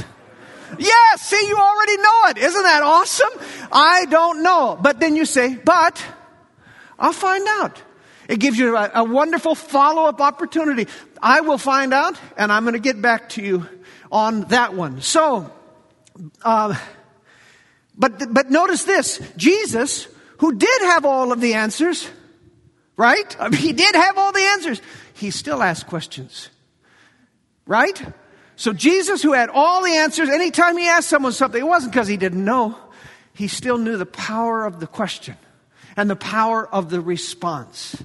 Yes, 0.78 1.22
see, 1.22 1.48
you 1.48 1.58
already 1.58 1.98
know 1.98 2.22
it. 2.28 2.38
Isn't 2.38 2.64
that 2.64 2.84
awesome? 2.84 3.30
I 3.72 4.06
don't 4.06 4.44
know. 4.44 4.78
But 4.80 5.00
then 5.00 5.16
you 5.16 5.26
say, 5.26 5.56
but 5.56 6.04
I'll 7.00 7.14
find 7.14 7.46
out. 7.48 7.82
It 8.28 8.40
gives 8.40 8.58
you 8.58 8.78
a, 8.78 8.92
a 8.96 9.04
wonderful 9.04 9.56
follow 9.56 10.04
up 10.04 10.22
opportunity. 10.22 10.88
I 11.22 11.42
will 11.42 11.58
find 11.58 11.94
out 11.94 12.18
and 12.38 12.52
I'm 12.52 12.64
going 12.64 12.74
to 12.74 12.80
get 12.80 13.02
back 13.02 13.30
to 13.30 13.44
you 13.44 13.68
on 14.12 14.42
that 14.46 14.74
one. 14.74 15.02
So, 15.02 15.52
uh, 16.44 16.76
but, 17.98 18.34
but 18.34 18.50
notice 18.50 18.84
this 18.84 19.22
Jesus, 19.38 20.08
who 20.38 20.56
did 20.56 20.82
have 20.82 21.06
all 21.06 21.32
of 21.32 21.42
the 21.42 21.54
answers, 21.54 22.08
right? 22.98 23.36
I 23.40 23.50
mean, 23.50 23.60
he 23.60 23.74
did 23.74 23.96
have 23.96 24.18
all 24.18 24.32
the 24.32 24.42
answers. 24.42 24.82
He 25.14 25.32
still 25.32 25.62
asked 25.62 25.88
questions, 25.88 26.50
right? 27.66 28.02
So 28.56 28.74
Jesus, 28.74 29.22
who 29.22 29.34
had 29.34 29.50
all 29.50 29.84
the 29.84 29.96
answers, 29.98 30.30
anytime 30.30 30.78
he 30.78 30.88
asked 30.88 31.10
someone 31.10 31.32
something, 31.32 31.60
it 31.60 31.68
wasn't 31.68 31.94
because 31.94 32.08
he 32.08 32.18
didn't 32.18 32.44
know. 32.44 32.78
He 33.34 33.48
still 33.48 33.78
knew 33.78 33.98
the 33.98 34.06
power 34.06 34.66
of 34.66 34.80
the 34.80 34.88
question 34.88 35.36
and 35.96 36.10
the 36.10 36.16
power 36.16 36.68
of 36.68 36.90
the 36.90 37.02
response. 37.02 38.04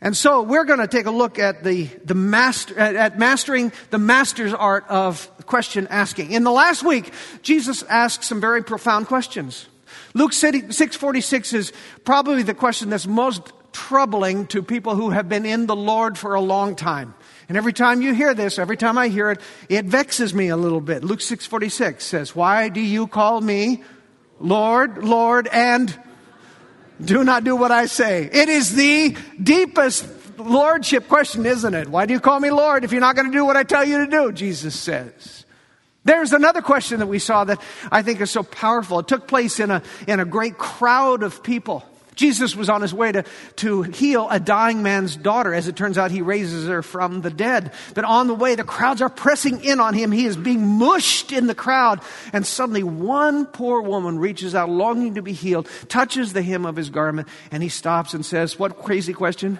And 0.00 0.16
so 0.16 0.42
we're 0.42 0.64
going 0.64 0.78
to 0.78 0.86
take 0.86 1.06
a 1.06 1.10
look 1.10 1.38
at 1.38 1.64
the, 1.64 1.84
the 2.04 2.14
master, 2.14 2.78
at 2.78 3.18
mastering 3.18 3.72
the 3.90 3.98
master's 3.98 4.54
art 4.54 4.84
of 4.88 5.30
question 5.48 5.88
asking. 5.88 6.30
In 6.30 6.44
the 6.44 6.52
last 6.52 6.82
week, 6.82 7.12
Jesus 7.42 7.82
asked 7.84 8.22
some 8.22 8.40
very 8.40 8.62
profound 8.62 9.06
questions. 9.08 9.66
Luke 10.14 10.32
646 10.32 11.52
is 11.52 11.72
probably 12.04 12.42
the 12.42 12.54
question 12.54 12.90
that's 12.90 13.06
most 13.06 13.52
troubling 13.72 14.46
to 14.48 14.62
people 14.62 14.94
who 14.94 15.10
have 15.10 15.28
been 15.28 15.44
in 15.44 15.66
the 15.66 15.76
Lord 15.76 16.16
for 16.16 16.34
a 16.34 16.40
long 16.40 16.76
time. 16.76 17.14
And 17.48 17.56
every 17.56 17.72
time 17.72 18.02
you 18.02 18.14
hear 18.14 18.34
this, 18.34 18.58
every 18.58 18.76
time 18.76 18.98
I 18.98 19.08
hear 19.08 19.30
it, 19.30 19.40
it 19.68 19.86
vexes 19.86 20.34
me 20.34 20.48
a 20.48 20.56
little 20.56 20.80
bit. 20.80 21.02
Luke 21.02 21.20
6:46 21.20 22.04
says, 22.04 22.36
"Why 22.36 22.68
do 22.68 22.80
you 22.80 23.06
call 23.06 23.40
me 23.40 23.82
Lord, 24.40 25.04
Lord, 25.04 25.48
and 25.48 25.96
do 27.02 27.24
not 27.24 27.44
do 27.44 27.56
what 27.56 27.70
I 27.70 27.86
say. 27.86 28.28
It 28.32 28.48
is 28.48 28.74
the 28.74 29.16
deepest 29.42 30.06
lordship 30.38 31.08
question, 31.08 31.46
isn't 31.46 31.74
it? 31.74 31.88
Why 31.88 32.06
do 32.06 32.14
you 32.14 32.20
call 32.20 32.38
me 32.40 32.50
Lord 32.50 32.84
if 32.84 32.92
you're 32.92 33.00
not 33.00 33.16
going 33.16 33.30
to 33.30 33.36
do 33.36 33.44
what 33.44 33.56
I 33.56 33.64
tell 33.64 33.84
you 33.84 33.98
to 33.98 34.06
do? 34.06 34.32
Jesus 34.32 34.74
says. 34.78 35.37
There's 36.08 36.32
another 36.32 36.62
question 36.62 37.00
that 37.00 37.06
we 37.06 37.18
saw 37.18 37.44
that 37.44 37.60
I 37.92 38.00
think 38.00 38.22
is 38.22 38.30
so 38.30 38.42
powerful. 38.42 39.00
It 39.00 39.08
took 39.08 39.28
place 39.28 39.60
in 39.60 39.70
a, 39.70 39.82
in 40.06 40.20
a 40.20 40.24
great 40.24 40.56
crowd 40.56 41.22
of 41.22 41.42
people. 41.42 41.84
Jesus 42.14 42.56
was 42.56 42.70
on 42.70 42.80
his 42.80 42.94
way 42.94 43.12
to, 43.12 43.26
to 43.56 43.82
heal 43.82 44.26
a 44.30 44.40
dying 44.40 44.82
man's 44.82 45.16
daughter. 45.16 45.52
As 45.52 45.68
it 45.68 45.76
turns 45.76 45.98
out, 45.98 46.10
he 46.10 46.22
raises 46.22 46.66
her 46.66 46.82
from 46.82 47.20
the 47.20 47.28
dead. 47.28 47.74
But 47.92 48.06
on 48.06 48.26
the 48.26 48.32
way, 48.34 48.54
the 48.54 48.64
crowds 48.64 49.02
are 49.02 49.10
pressing 49.10 49.62
in 49.62 49.80
on 49.80 49.92
him. 49.92 50.10
He 50.10 50.24
is 50.24 50.38
being 50.38 50.66
mushed 50.66 51.30
in 51.30 51.46
the 51.46 51.54
crowd. 51.54 52.00
And 52.32 52.46
suddenly, 52.46 52.82
one 52.82 53.44
poor 53.44 53.82
woman 53.82 54.18
reaches 54.18 54.54
out, 54.54 54.70
longing 54.70 55.16
to 55.16 55.22
be 55.22 55.34
healed, 55.34 55.68
touches 55.90 56.32
the 56.32 56.40
hem 56.40 56.64
of 56.64 56.74
his 56.74 56.88
garment, 56.88 57.28
and 57.50 57.62
he 57.62 57.68
stops 57.68 58.14
and 58.14 58.24
says, 58.24 58.58
What 58.58 58.82
crazy 58.82 59.12
question? 59.12 59.58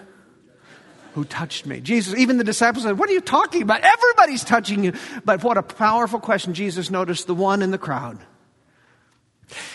Who 1.13 1.25
touched 1.25 1.65
me? 1.65 1.79
Jesus, 1.81 2.15
even 2.15 2.37
the 2.37 2.43
disciples 2.43 2.83
said, 2.83 2.97
What 2.97 3.09
are 3.09 3.13
you 3.13 3.21
talking 3.21 3.61
about? 3.61 3.81
Everybody's 3.81 4.43
touching 4.43 4.83
you. 4.83 4.93
But 5.25 5.43
what 5.43 5.57
a 5.57 5.63
powerful 5.63 6.19
question. 6.19 6.53
Jesus 6.53 6.89
noticed 6.89 7.27
the 7.27 7.35
one 7.35 7.61
in 7.61 7.71
the 7.71 7.77
crowd 7.77 8.19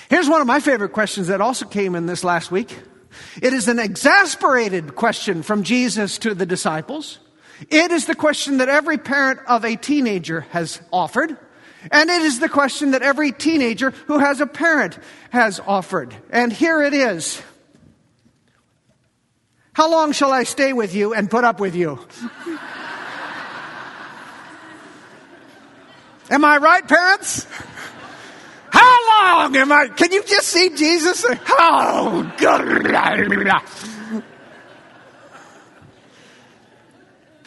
Here's 0.08 0.28
one 0.28 0.40
of 0.40 0.46
my 0.46 0.60
favorite 0.60 0.90
questions 0.92 1.28
that 1.28 1.40
also 1.40 1.66
came 1.66 1.94
in 1.94 2.06
this 2.06 2.24
last 2.24 2.50
week. 2.50 2.78
It 3.40 3.52
is 3.52 3.68
an 3.68 3.78
exasperated 3.78 4.94
question 4.94 5.42
from 5.42 5.62
Jesus 5.62 6.18
to 6.18 6.34
the 6.34 6.46
disciples. 6.46 7.18
It 7.70 7.92
is 7.92 8.06
the 8.06 8.14
question 8.14 8.58
that 8.58 8.68
every 8.68 8.98
parent 8.98 9.40
of 9.46 9.64
a 9.64 9.76
teenager 9.76 10.40
has 10.50 10.80
offered. 10.92 11.36
And 11.92 12.10
it 12.10 12.22
is 12.22 12.40
the 12.40 12.48
question 12.48 12.92
that 12.92 13.02
every 13.02 13.30
teenager 13.30 13.90
who 13.90 14.18
has 14.18 14.40
a 14.40 14.46
parent 14.46 14.98
has 15.30 15.60
offered. 15.60 16.14
And 16.30 16.52
here 16.52 16.82
it 16.82 16.94
is. 16.94 17.42
How 19.74 19.90
long 19.90 20.12
shall 20.12 20.32
I 20.32 20.44
stay 20.44 20.72
with 20.72 20.94
you 20.94 21.14
and 21.14 21.28
put 21.28 21.42
up 21.44 21.58
with 21.58 21.74
you? 21.74 21.98
Am 26.30 26.44
I 26.44 26.56
right, 26.58 26.86
parents? 26.86 27.46
How 28.70 29.40
long 29.42 29.56
am 29.56 29.72
I? 29.72 29.88
Can 29.88 30.12
you 30.12 30.22
just 30.22 30.46
see 30.46 30.70
Jesus? 30.70 31.24
Oh, 31.28 32.32
God. 32.38 32.64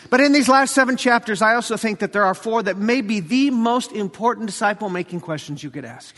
But 0.10 0.20
in 0.22 0.32
these 0.32 0.48
last 0.48 0.74
seven 0.74 0.96
chapters, 0.96 1.42
I 1.42 1.56
also 1.56 1.76
think 1.76 2.00
that 2.00 2.14
there 2.14 2.24
are 2.24 2.34
four 2.34 2.64
that 2.64 2.78
may 2.78 3.02
be 3.02 3.20
the 3.20 3.50
most 3.52 3.92
important 3.92 4.48
disciple 4.48 4.90
making 4.90 5.22
questions 5.22 5.64
you 5.64 5.70
could 5.70 5.86
ask. 5.86 6.16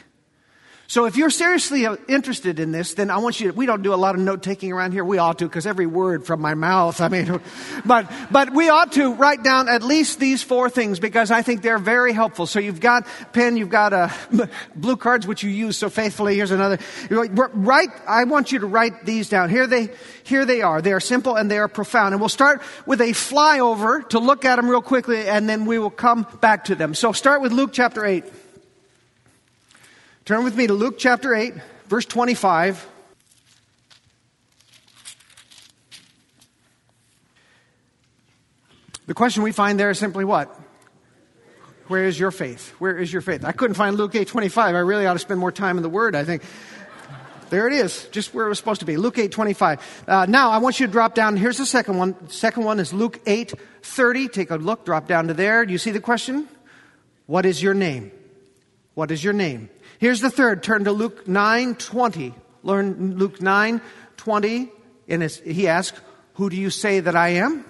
So 0.90 1.06
if 1.06 1.18
you're 1.18 1.30
seriously 1.30 1.86
uh, 1.86 1.98
interested 2.08 2.60
in 2.60 2.72
this, 2.72 2.96
then 2.96 3.12
I 3.12 3.20
want 3.20 3.40
you 3.40 3.52
to, 3.52 3.56
we 3.56 3.68
don't 3.68 3.84
do 3.84 3.94
a 3.94 3.96
lot 3.96 4.16
of 4.16 4.22
note 4.22 4.42
taking 4.42 4.72
around 4.72 4.92
here. 4.94 5.06
We 5.06 5.20
ought 5.20 5.38
to, 5.38 5.46
because 5.46 5.68
every 5.68 5.86
word 5.86 6.26
from 6.26 6.42
my 6.42 6.56
mouth, 6.56 7.00
I 7.00 7.10
mean, 7.10 7.40
but, 7.86 8.12
but 8.32 8.54
we 8.54 8.70
ought 8.70 8.94
to 8.94 9.14
write 9.14 9.44
down 9.44 9.70
at 9.70 9.84
least 9.84 10.20
these 10.20 10.42
four 10.42 10.68
things 10.68 11.00
because 11.00 11.30
I 11.30 11.44
think 11.44 11.62
they're 11.62 11.78
very 11.78 12.12
helpful. 12.12 12.48
So 12.48 12.58
you've 12.58 12.80
got 12.80 13.06
pen, 13.34 13.56
you've 13.56 13.70
got 13.70 13.94
uh, 13.94 14.10
blue 14.76 14.98
cards, 14.98 15.28
which 15.28 15.44
you 15.44 15.52
use 15.52 15.78
so 15.78 15.92
faithfully. 15.92 16.38
Here's 16.38 16.50
another. 16.50 16.80
Write, 17.12 17.90
I 18.08 18.24
want 18.24 18.52
you 18.52 18.58
to 18.58 18.66
write 18.66 19.06
these 19.06 19.30
down. 19.30 19.52
Here 19.52 19.68
they, 19.68 19.90
here 20.24 20.44
they 20.44 20.64
are. 20.64 20.82
They 20.82 20.94
are 20.94 21.00
simple 21.00 21.36
and 21.36 21.52
they 21.52 21.60
are 21.60 21.68
profound. 21.68 22.16
And 22.16 22.20
we'll 22.20 22.30
start 22.30 22.64
with 22.88 23.00
a 23.00 23.12
flyover 23.12 24.10
to 24.10 24.18
look 24.18 24.44
at 24.44 24.56
them 24.56 24.68
real 24.68 24.82
quickly 24.82 25.28
and 25.28 25.48
then 25.48 25.68
we 25.68 25.78
will 25.78 25.92
come 25.92 26.26
back 26.42 26.64
to 26.64 26.74
them. 26.74 26.96
So 26.96 27.12
start 27.12 27.42
with 27.42 27.52
Luke 27.52 27.74
chapter 27.74 28.04
8. 28.04 28.24
Turn 30.30 30.44
with 30.44 30.56
me 30.56 30.68
to 30.68 30.74
Luke 30.74 31.00
chapter 31.00 31.34
8, 31.34 31.56
verse 31.88 32.06
25. 32.06 32.88
The 39.08 39.16
question 39.16 39.42
we 39.42 39.52
find 39.52 39.80
there 39.80 39.90
is 39.90 39.98
simply 39.98 40.24
what? 40.24 40.56
Where 41.88 42.06
is 42.06 42.20
your 42.20 42.30
faith? 42.30 42.76
Where 42.78 42.96
is 42.96 43.12
your 43.12 43.24
faith? 43.24 43.44
I 43.44 43.54
couldn't 43.54 43.74
find 43.74 43.98
Luke 43.98 44.14
8 44.14 44.28
25. 44.28 44.76
I 44.76 44.78
really 44.78 45.08
ought 45.08 45.14
to 45.14 45.20
spend 45.20 45.40
more 45.40 45.52
time 45.52 45.78
in 45.78 45.82
the 45.82 45.90
Word, 45.90 46.16
I 46.16 46.24
think. 46.26 46.44
There 47.50 47.66
it 47.66 47.74
is, 47.74 48.08
just 48.10 48.32
where 48.32 48.46
it 48.46 48.50
was 48.50 48.60
supposed 48.60 48.82
to 48.82 48.86
be. 48.86 48.98
Luke 48.98 49.18
8 49.18 49.32
25. 49.32 50.04
Uh, 50.08 50.28
now, 50.30 50.52
I 50.52 50.60
want 50.60 50.80
you 50.80 50.86
to 50.86 50.92
drop 50.92 51.16
down. 51.16 51.38
Here's 51.38 51.58
the 51.58 51.66
second 51.66 51.98
one. 51.98 52.30
Second 52.30 52.66
one 52.66 52.80
is 52.80 52.94
Luke 52.94 53.20
8 53.26 53.56
30. 53.82 54.28
Take 54.28 54.52
a 54.52 54.58
look, 54.58 54.86
drop 54.86 55.08
down 55.08 55.30
to 55.30 55.34
there. 55.34 55.66
Do 55.66 55.72
you 55.72 55.80
see 55.80 55.90
the 55.90 56.00
question? 56.00 56.48
What 57.26 57.48
is 57.48 57.64
your 57.64 57.74
name? 57.74 58.12
What 58.94 59.10
is 59.10 59.24
your 59.24 59.34
name? 59.34 59.70
Here's 60.00 60.22
the 60.22 60.32
third. 60.32 60.64
Turn 60.64 60.86
to 60.86 60.92
Luke 60.92 61.28
9 61.28 61.76
20. 61.76 62.34
Learn 62.64 63.18
Luke 63.18 63.42
9 63.42 63.82
20. 64.18 64.72
And 65.10 65.24
he 65.24 65.68
asks, 65.68 66.00
Who 66.36 66.50
do 66.50 66.56
you 66.56 66.70
say 66.70 67.02
that 67.02 67.16
I 67.16 67.30
am? 67.30 67.66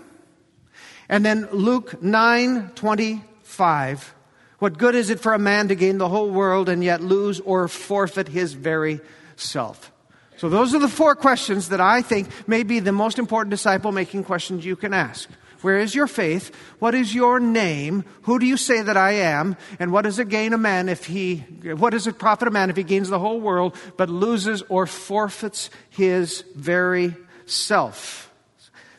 And 1.10 1.26
then 1.26 1.50
Luke 1.52 2.02
9 2.02 2.72
25. 2.76 4.16
What 4.60 4.78
good 4.78 4.94
is 4.94 5.10
it 5.10 5.20
for 5.20 5.34
a 5.34 5.40
man 5.40 5.70
to 5.70 5.76
gain 5.76 5.98
the 5.98 6.08
whole 6.08 6.30
world 6.30 6.70
and 6.70 6.84
yet 6.84 7.02
lose 7.02 7.40
or 7.40 7.68
forfeit 7.68 8.28
his 8.28 8.54
very 8.54 9.02
self? 9.36 9.92
So 10.38 10.50
those 10.50 10.76
are 10.76 10.80
the 10.80 10.88
four 10.88 11.16
questions 11.16 11.70
that 11.70 11.82
I 11.82 12.02
think 12.02 12.30
may 12.48 12.64
be 12.64 12.80
the 12.80 12.92
most 12.92 13.20
important 13.20 13.52
disciple 13.52 13.92
making 13.92 14.24
questions 14.24 14.64
you 14.64 14.76
can 14.76 14.94
ask. 14.94 15.30
Where 15.62 15.80
is 15.80 15.94
your 15.94 16.08
faith? 16.08 16.56
What 16.80 16.96
is 16.96 17.14
your 17.14 17.40
name? 17.40 18.06
Who 18.24 18.40
do 18.40 18.46
you 18.46 18.56
say 18.56 18.82
that 18.82 18.96
I 18.96 19.12
am? 19.12 19.58
And 19.80 19.92
what 19.92 20.04
does 20.04 20.20
it 20.20 20.30
gain 20.30 20.54
a 20.54 20.58
man 20.58 20.88
if 20.88 21.06
he, 21.06 21.38
what 21.64 21.90
does 21.90 22.08
it 22.08 22.18
profit 22.18 22.48
a 22.48 22.52
man 22.52 22.70
if 22.70 22.78
he 22.78 22.84
gains 22.84 23.10
the 23.10 23.20
whole 23.20 23.40
world 23.40 23.76
but 23.98 24.10
loses 24.10 24.62
or 24.64 24.88
forfeits 24.88 25.70
his 25.90 26.44
very 26.56 27.16
self? 27.46 28.32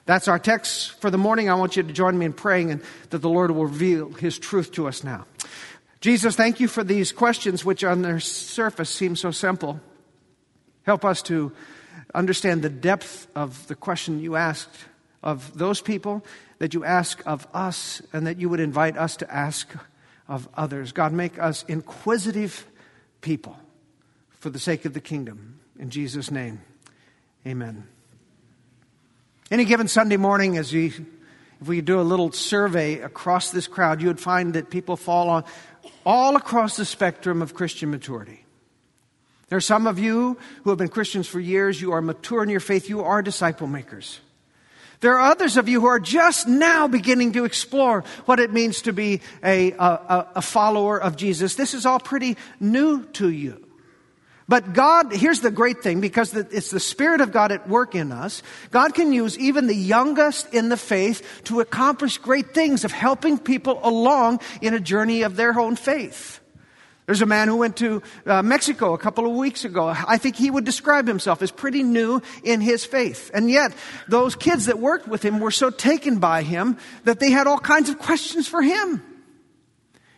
That's 0.04 0.28
our 0.28 0.38
text 0.38 1.00
for 1.00 1.10
the 1.10 1.18
morning. 1.18 1.48
I 1.48 1.54
want 1.54 1.76
you 1.76 1.82
to 1.82 1.92
join 1.92 2.18
me 2.18 2.26
in 2.26 2.32
praying 2.32 2.70
and 2.70 2.82
that 3.10 3.18
the 3.18 3.28
Lord 3.28 3.50
will 3.52 3.66
reveal 3.66 4.10
his 4.10 4.38
truth 4.38 4.72
to 4.72 4.86
us 4.88 5.02
now. 5.04 5.24
Jesus, 6.00 6.34
thank 6.34 6.60
you 6.60 6.68
for 6.68 6.82
these 6.82 7.12
questions 7.12 7.64
which 7.64 7.84
on 7.84 8.02
their 8.02 8.20
surface 8.20 8.90
seem 8.90 9.16
so 9.16 9.30
simple. 9.30 9.80
Help 10.84 11.04
us 11.04 11.22
to 11.22 11.52
understand 12.14 12.62
the 12.62 12.70
depth 12.70 13.28
of 13.34 13.66
the 13.68 13.74
question 13.74 14.20
you 14.20 14.34
asked 14.36 14.70
of 15.22 15.56
those 15.56 15.80
people 15.80 16.24
that 16.58 16.74
you 16.74 16.84
ask 16.84 17.22
of 17.26 17.46
us 17.52 18.02
and 18.12 18.26
that 18.26 18.38
you 18.38 18.48
would 18.48 18.60
invite 18.60 18.96
us 18.96 19.16
to 19.18 19.32
ask 19.32 19.68
of 20.28 20.48
others. 20.56 20.92
God, 20.92 21.12
make 21.12 21.38
us 21.38 21.64
inquisitive 21.68 22.66
people 23.20 23.58
for 24.30 24.50
the 24.50 24.58
sake 24.58 24.84
of 24.84 24.94
the 24.94 25.00
kingdom. 25.00 25.60
In 25.78 25.90
Jesus' 25.90 26.30
name, 26.30 26.60
amen. 27.46 27.86
Any 29.50 29.64
given 29.64 29.88
Sunday 29.88 30.16
morning, 30.16 30.56
as 30.56 30.72
we, 30.72 30.86
if 30.86 31.66
we 31.66 31.80
do 31.80 32.00
a 32.00 32.02
little 32.02 32.30
survey 32.30 33.00
across 33.00 33.50
this 33.50 33.66
crowd, 33.66 34.00
you 34.00 34.08
would 34.08 34.20
find 34.20 34.54
that 34.54 34.70
people 34.70 34.96
fall 34.96 35.28
on 35.28 35.44
all 36.06 36.36
across 36.36 36.76
the 36.76 36.84
spectrum 36.84 37.42
of 37.42 37.54
Christian 37.54 37.90
maturity. 37.90 38.44
There 39.48 39.56
are 39.56 39.60
some 39.60 39.88
of 39.88 39.98
you 39.98 40.38
who 40.62 40.70
have 40.70 40.78
been 40.78 40.88
Christians 40.88 41.26
for 41.26 41.40
years. 41.40 41.80
You 41.80 41.92
are 41.92 42.00
mature 42.00 42.42
in 42.44 42.48
your 42.48 42.60
faith. 42.60 42.88
You 42.88 43.02
are 43.02 43.20
disciple 43.20 43.66
makers. 43.66 44.20
There 45.00 45.18
are 45.18 45.30
others 45.30 45.56
of 45.56 45.68
you 45.68 45.80
who 45.80 45.86
are 45.86 46.00
just 46.00 46.46
now 46.46 46.86
beginning 46.86 47.32
to 47.32 47.44
explore 47.44 48.04
what 48.26 48.38
it 48.38 48.52
means 48.52 48.82
to 48.82 48.92
be 48.92 49.22
a, 49.42 49.72
a, 49.72 50.28
a 50.36 50.42
follower 50.42 51.00
of 51.00 51.16
Jesus. 51.16 51.54
This 51.54 51.72
is 51.72 51.86
all 51.86 52.00
pretty 52.00 52.36
new 52.60 53.04
to 53.14 53.30
you. 53.30 53.66
But 54.46 54.72
God, 54.72 55.12
here's 55.12 55.42
the 55.42 55.52
great 55.52 55.80
thing, 55.80 56.00
because 56.00 56.34
it's 56.34 56.72
the 56.72 56.80
Spirit 56.80 57.20
of 57.20 57.30
God 57.30 57.52
at 57.52 57.68
work 57.68 57.94
in 57.94 58.10
us. 58.10 58.42
God 58.72 58.94
can 58.94 59.12
use 59.12 59.38
even 59.38 59.68
the 59.68 59.74
youngest 59.76 60.52
in 60.52 60.70
the 60.70 60.76
faith 60.76 61.42
to 61.44 61.60
accomplish 61.60 62.18
great 62.18 62.52
things 62.52 62.84
of 62.84 62.90
helping 62.90 63.38
people 63.38 63.78
along 63.84 64.40
in 64.60 64.74
a 64.74 64.80
journey 64.80 65.22
of 65.22 65.36
their 65.36 65.56
own 65.58 65.76
faith. 65.76 66.39
There's 67.10 67.22
a 67.22 67.26
man 67.26 67.48
who 67.48 67.56
went 67.56 67.76
to 67.78 68.04
uh, 68.24 68.40
Mexico 68.40 68.94
a 68.94 68.98
couple 68.98 69.26
of 69.26 69.32
weeks 69.32 69.64
ago. 69.64 69.88
I 69.88 70.16
think 70.16 70.36
he 70.36 70.48
would 70.48 70.64
describe 70.64 71.08
himself 71.08 71.42
as 71.42 71.50
pretty 71.50 71.82
new 71.82 72.22
in 72.44 72.60
his 72.60 72.84
faith. 72.84 73.32
And 73.34 73.50
yet, 73.50 73.72
those 74.06 74.36
kids 74.36 74.66
that 74.66 74.78
worked 74.78 75.08
with 75.08 75.24
him 75.24 75.40
were 75.40 75.50
so 75.50 75.70
taken 75.70 76.20
by 76.20 76.44
him 76.44 76.78
that 77.02 77.18
they 77.18 77.32
had 77.32 77.48
all 77.48 77.58
kinds 77.58 77.88
of 77.88 77.98
questions 77.98 78.46
for 78.46 78.62
him. 78.62 79.02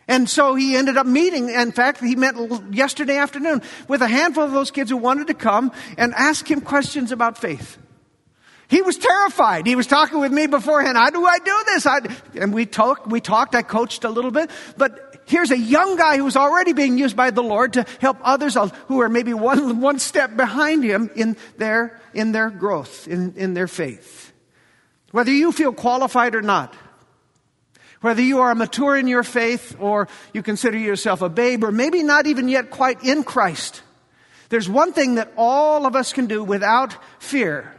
And 0.07 0.29
so 0.29 0.53
he 0.53 0.75
ended 0.75 0.95
up 0.95 1.07
meeting, 1.07 1.49
in 1.49 1.71
fact, 1.71 1.99
he 1.99 2.15
met 2.15 2.35
yesterday 2.71 3.17
afternoon 3.17 3.63
with 3.87 4.03
a 4.03 4.07
handful 4.07 4.43
of 4.43 4.51
those 4.51 4.69
kids 4.69 4.91
who 4.91 4.97
wanted 4.97 5.25
to 5.25 5.33
come 5.33 5.71
and 5.97 6.13
ask 6.13 6.45
him 6.45 6.61
questions 6.61 7.11
about 7.11 7.39
faith. 7.39 7.79
He 8.67 8.83
was 8.83 8.99
terrified. 8.99 9.65
He 9.65 9.75
was 9.75 9.87
talking 9.87 10.19
with 10.19 10.31
me 10.31 10.45
beforehand. 10.45 10.95
How 10.95 11.09
do 11.09 11.25
I 11.25 11.39
do 11.39 11.63
this? 11.65 11.87
I, 11.87 12.01
and 12.35 12.53
we 12.53 12.67
talked, 12.67 13.07
we 13.07 13.19
talked, 13.19 13.55
I 13.55 13.63
coached 13.63 14.03
a 14.03 14.09
little 14.09 14.29
bit, 14.29 14.51
but 14.77 15.12
here's 15.25 15.51
a 15.51 15.57
young 15.57 15.95
guy 15.95 16.17
who's 16.17 16.35
already 16.35 16.73
being 16.73 16.97
used 16.97 17.15
by 17.15 17.31
the 17.31 17.43
Lord 17.43 17.73
to 17.73 17.85
help 17.99 18.17
others 18.23 18.57
who 18.87 19.01
are 19.01 19.09
maybe 19.09 19.33
one, 19.33 19.79
one 19.81 19.99
step 19.99 20.35
behind 20.35 20.83
him 20.83 21.09
in 21.15 21.37
their, 21.57 21.99
in 22.13 22.31
their 22.31 22.49
growth, 22.49 23.07
in, 23.07 23.33
in 23.35 23.53
their 23.53 23.67
faith. 23.67 24.31
Whether 25.11 25.31
you 25.31 25.51
feel 25.51 25.73
qualified 25.73 26.35
or 26.35 26.41
not, 26.41 26.75
whether 28.01 28.21
you 28.21 28.41
are 28.41 28.53
mature 28.55 28.97
in 28.97 29.07
your 29.07 29.23
faith 29.23 29.77
or 29.79 30.09
you 30.33 30.43
consider 30.43 30.77
yourself 30.77 31.21
a 31.21 31.29
babe 31.29 31.63
or 31.63 31.71
maybe 31.71 32.03
not 32.03 32.27
even 32.27 32.49
yet 32.49 32.69
quite 32.69 33.03
in 33.03 33.23
Christ, 33.23 33.81
there's 34.49 34.67
one 34.67 34.91
thing 34.91 35.15
that 35.15 35.31
all 35.37 35.85
of 35.85 35.95
us 35.95 36.13
can 36.13 36.25
do 36.25 36.43
without 36.43 36.97
fear 37.19 37.73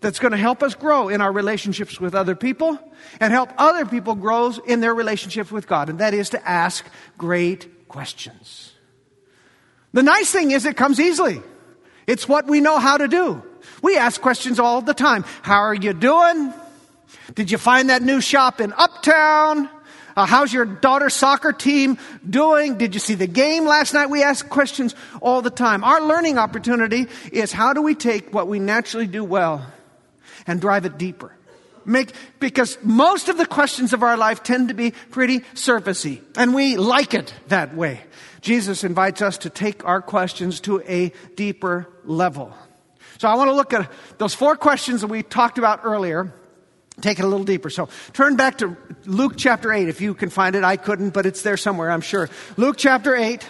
that's 0.00 0.18
going 0.18 0.32
to 0.32 0.38
help 0.38 0.62
us 0.62 0.74
grow 0.74 1.08
in 1.08 1.20
our 1.20 1.32
relationships 1.32 2.00
with 2.00 2.14
other 2.14 2.34
people 2.34 2.78
and 3.20 3.32
help 3.32 3.50
other 3.58 3.84
people 3.84 4.14
grow 4.14 4.52
in 4.66 4.80
their 4.80 4.94
relationship 4.94 5.50
with 5.50 5.66
God, 5.66 5.88
and 5.88 5.98
that 5.98 6.14
is 6.14 6.30
to 6.30 6.48
ask 6.48 6.84
great 7.16 7.88
questions. 7.88 8.72
The 9.92 10.02
nice 10.02 10.30
thing 10.30 10.50
is 10.50 10.66
it 10.66 10.76
comes 10.76 11.00
easily. 11.00 11.42
It's 12.06 12.28
what 12.28 12.46
we 12.46 12.60
know 12.60 12.78
how 12.78 12.98
to 12.98 13.08
do. 13.08 13.42
We 13.82 13.96
ask 13.96 14.20
questions 14.20 14.58
all 14.58 14.80
the 14.82 14.94
time. 14.94 15.24
How 15.42 15.60
are 15.60 15.74
you 15.74 15.92
doing? 15.92 16.52
Did 17.34 17.50
you 17.50 17.58
find 17.58 17.90
that 17.90 18.02
new 18.02 18.20
shop 18.20 18.60
in 18.60 18.72
Uptown? 18.72 19.68
Uh, 20.16 20.26
how's 20.26 20.52
your 20.52 20.64
daughter's 20.64 21.14
soccer 21.14 21.52
team 21.52 21.96
doing? 22.28 22.76
Did 22.76 22.94
you 22.94 23.00
see 23.00 23.14
the 23.14 23.28
game 23.28 23.66
last 23.66 23.94
night? 23.94 24.10
We 24.10 24.22
ask 24.22 24.48
questions 24.48 24.94
all 25.22 25.42
the 25.42 25.50
time. 25.50 25.84
Our 25.84 26.00
learning 26.00 26.38
opportunity 26.38 27.06
is 27.30 27.52
how 27.52 27.72
do 27.72 27.82
we 27.82 27.94
take 27.94 28.34
what 28.34 28.48
we 28.48 28.58
naturally 28.58 29.06
do 29.06 29.22
well 29.22 29.64
and 30.48 30.60
drive 30.60 30.84
it 30.84 30.98
deeper? 30.98 31.32
Make, 31.84 32.12
because 32.40 32.76
most 32.82 33.28
of 33.28 33.38
the 33.38 33.46
questions 33.46 33.92
of 33.92 34.02
our 34.02 34.16
life 34.16 34.42
tend 34.42 34.68
to 34.68 34.74
be 34.74 34.90
pretty 35.10 35.40
surfacey, 35.54 36.20
and 36.36 36.52
we 36.52 36.76
like 36.76 37.14
it 37.14 37.32
that 37.48 37.74
way. 37.74 38.00
Jesus 38.40 38.82
invites 38.82 39.22
us 39.22 39.38
to 39.38 39.50
take 39.50 39.84
our 39.84 40.02
questions 40.02 40.60
to 40.62 40.82
a 40.82 41.12
deeper 41.36 41.88
level. 42.04 42.52
So 43.18 43.28
I 43.28 43.36
want 43.36 43.48
to 43.48 43.54
look 43.54 43.72
at 43.72 43.90
those 44.18 44.34
four 44.34 44.56
questions 44.56 45.00
that 45.00 45.06
we 45.06 45.22
talked 45.22 45.58
about 45.58 45.80
earlier 45.84 46.32
take 47.00 47.18
it 47.18 47.24
a 47.24 47.28
little 47.28 47.44
deeper. 47.44 47.70
So 47.70 47.88
turn 48.12 48.36
back 48.36 48.58
to 48.58 48.76
Luke 49.04 49.34
chapter 49.36 49.72
8 49.72 49.88
if 49.88 50.00
you 50.00 50.14
can 50.14 50.30
find 50.30 50.56
it. 50.56 50.64
I 50.64 50.76
couldn't, 50.76 51.10
but 51.10 51.26
it's 51.26 51.42
there 51.42 51.56
somewhere, 51.56 51.90
I'm 51.90 52.00
sure. 52.00 52.28
Luke 52.56 52.76
chapter 52.76 53.14
8. 53.14 53.48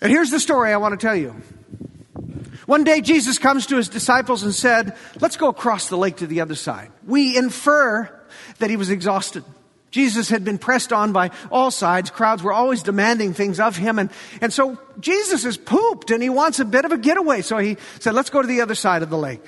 And 0.00 0.10
here's 0.10 0.30
the 0.30 0.40
story 0.40 0.72
I 0.72 0.76
want 0.78 0.98
to 0.98 1.06
tell 1.06 1.16
you. 1.16 1.34
One 2.66 2.84
day 2.84 3.00
Jesus 3.00 3.38
comes 3.38 3.66
to 3.66 3.76
his 3.76 3.88
disciples 3.88 4.42
and 4.42 4.54
said, 4.54 4.96
Let's 5.20 5.36
go 5.36 5.48
across 5.48 5.88
the 5.88 5.96
lake 5.96 6.16
to 6.16 6.26
the 6.26 6.40
other 6.40 6.54
side. 6.54 6.90
We 7.06 7.36
infer 7.36 8.10
that 8.58 8.70
he 8.70 8.76
was 8.76 8.90
exhausted. 8.90 9.44
Jesus 9.92 10.30
had 10.30 10.42
been 10.42 10.58
pressed 10.58 10.92
on 10.92 11.12
by 11.12 11.30
all 11.50 11.70
sides. 11.70 12.10
Crowds 12.10 12.42
were 12.42 12.52
always 12.52 12.82
demanding 12.82 13.34
things 13.34 13.60
of 13.60 13.76
him. 13.76 13.98
And, 13.98 14.10
and 14.40 14.52
so 14.52 14.78
Jesus 14.98 15.44
is 15.44 15.58
pooped 15.58 16.10
and 16.10 16.22
he 16.22 16.30
wants 16.30 16.58
a 16.60 16.64
bit 16.64 16.84
of 16.84 16.92
a 16.92 16.98
getaway. 16.98 17.42
So 17.42 17.58
he 17.58 17.76
said, 18.00 18.14
let's 18.14 18.30
go 18.30 18.40
to 18.40 18.48
the 18.48 18.62
other 18.62 18.74
side 18.74 19.02
of 19.02 19.10
the 19.10 19.18
lake. 19.18 19.44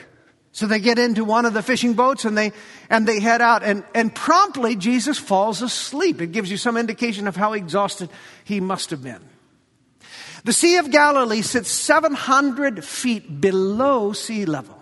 So 0.53 0.67
they 0.67 0.79
get 0.79 0.99
into 0.99 1.25
one 1.25 1.47
of 1.47 1.55
the 1.55 1.63
fishing 1.63 1.95
boats 1.95 2.25
and 2.25 2.39
they, 2.39 2.53
and 2.89 3.09
they 3.09 3.19
head 3.19 3.41
out 3.41 3.65
and, 3.65 3.83
and 3.95 4.15
promptly 4.15 4.77
Jesus 4.77 5.19
falls 5.19 5.63
asleep. 5.63 6.21
It 6.21 6.31
gives 6.31 6.51
you 6.51 6.59
some 6.59 6.77
indication 6.77 7.27
of 7.27 7.35
how 7.35 7.55
exhausted 7.55 8.11
he 8.45 8.61
must 8.61 8.91
have 8.91 9.03
been. 9.03 9.21
The 10.45 10.53
Sea 10.53 10.77
of 10.77 10.91
Galilee 10.91 11.41
sits 11.41 11.71
700 11.71 12.85
feet 12.85 13.41
below 13.41 14.13
sea 14.13 14.45
level. 14.45 14.79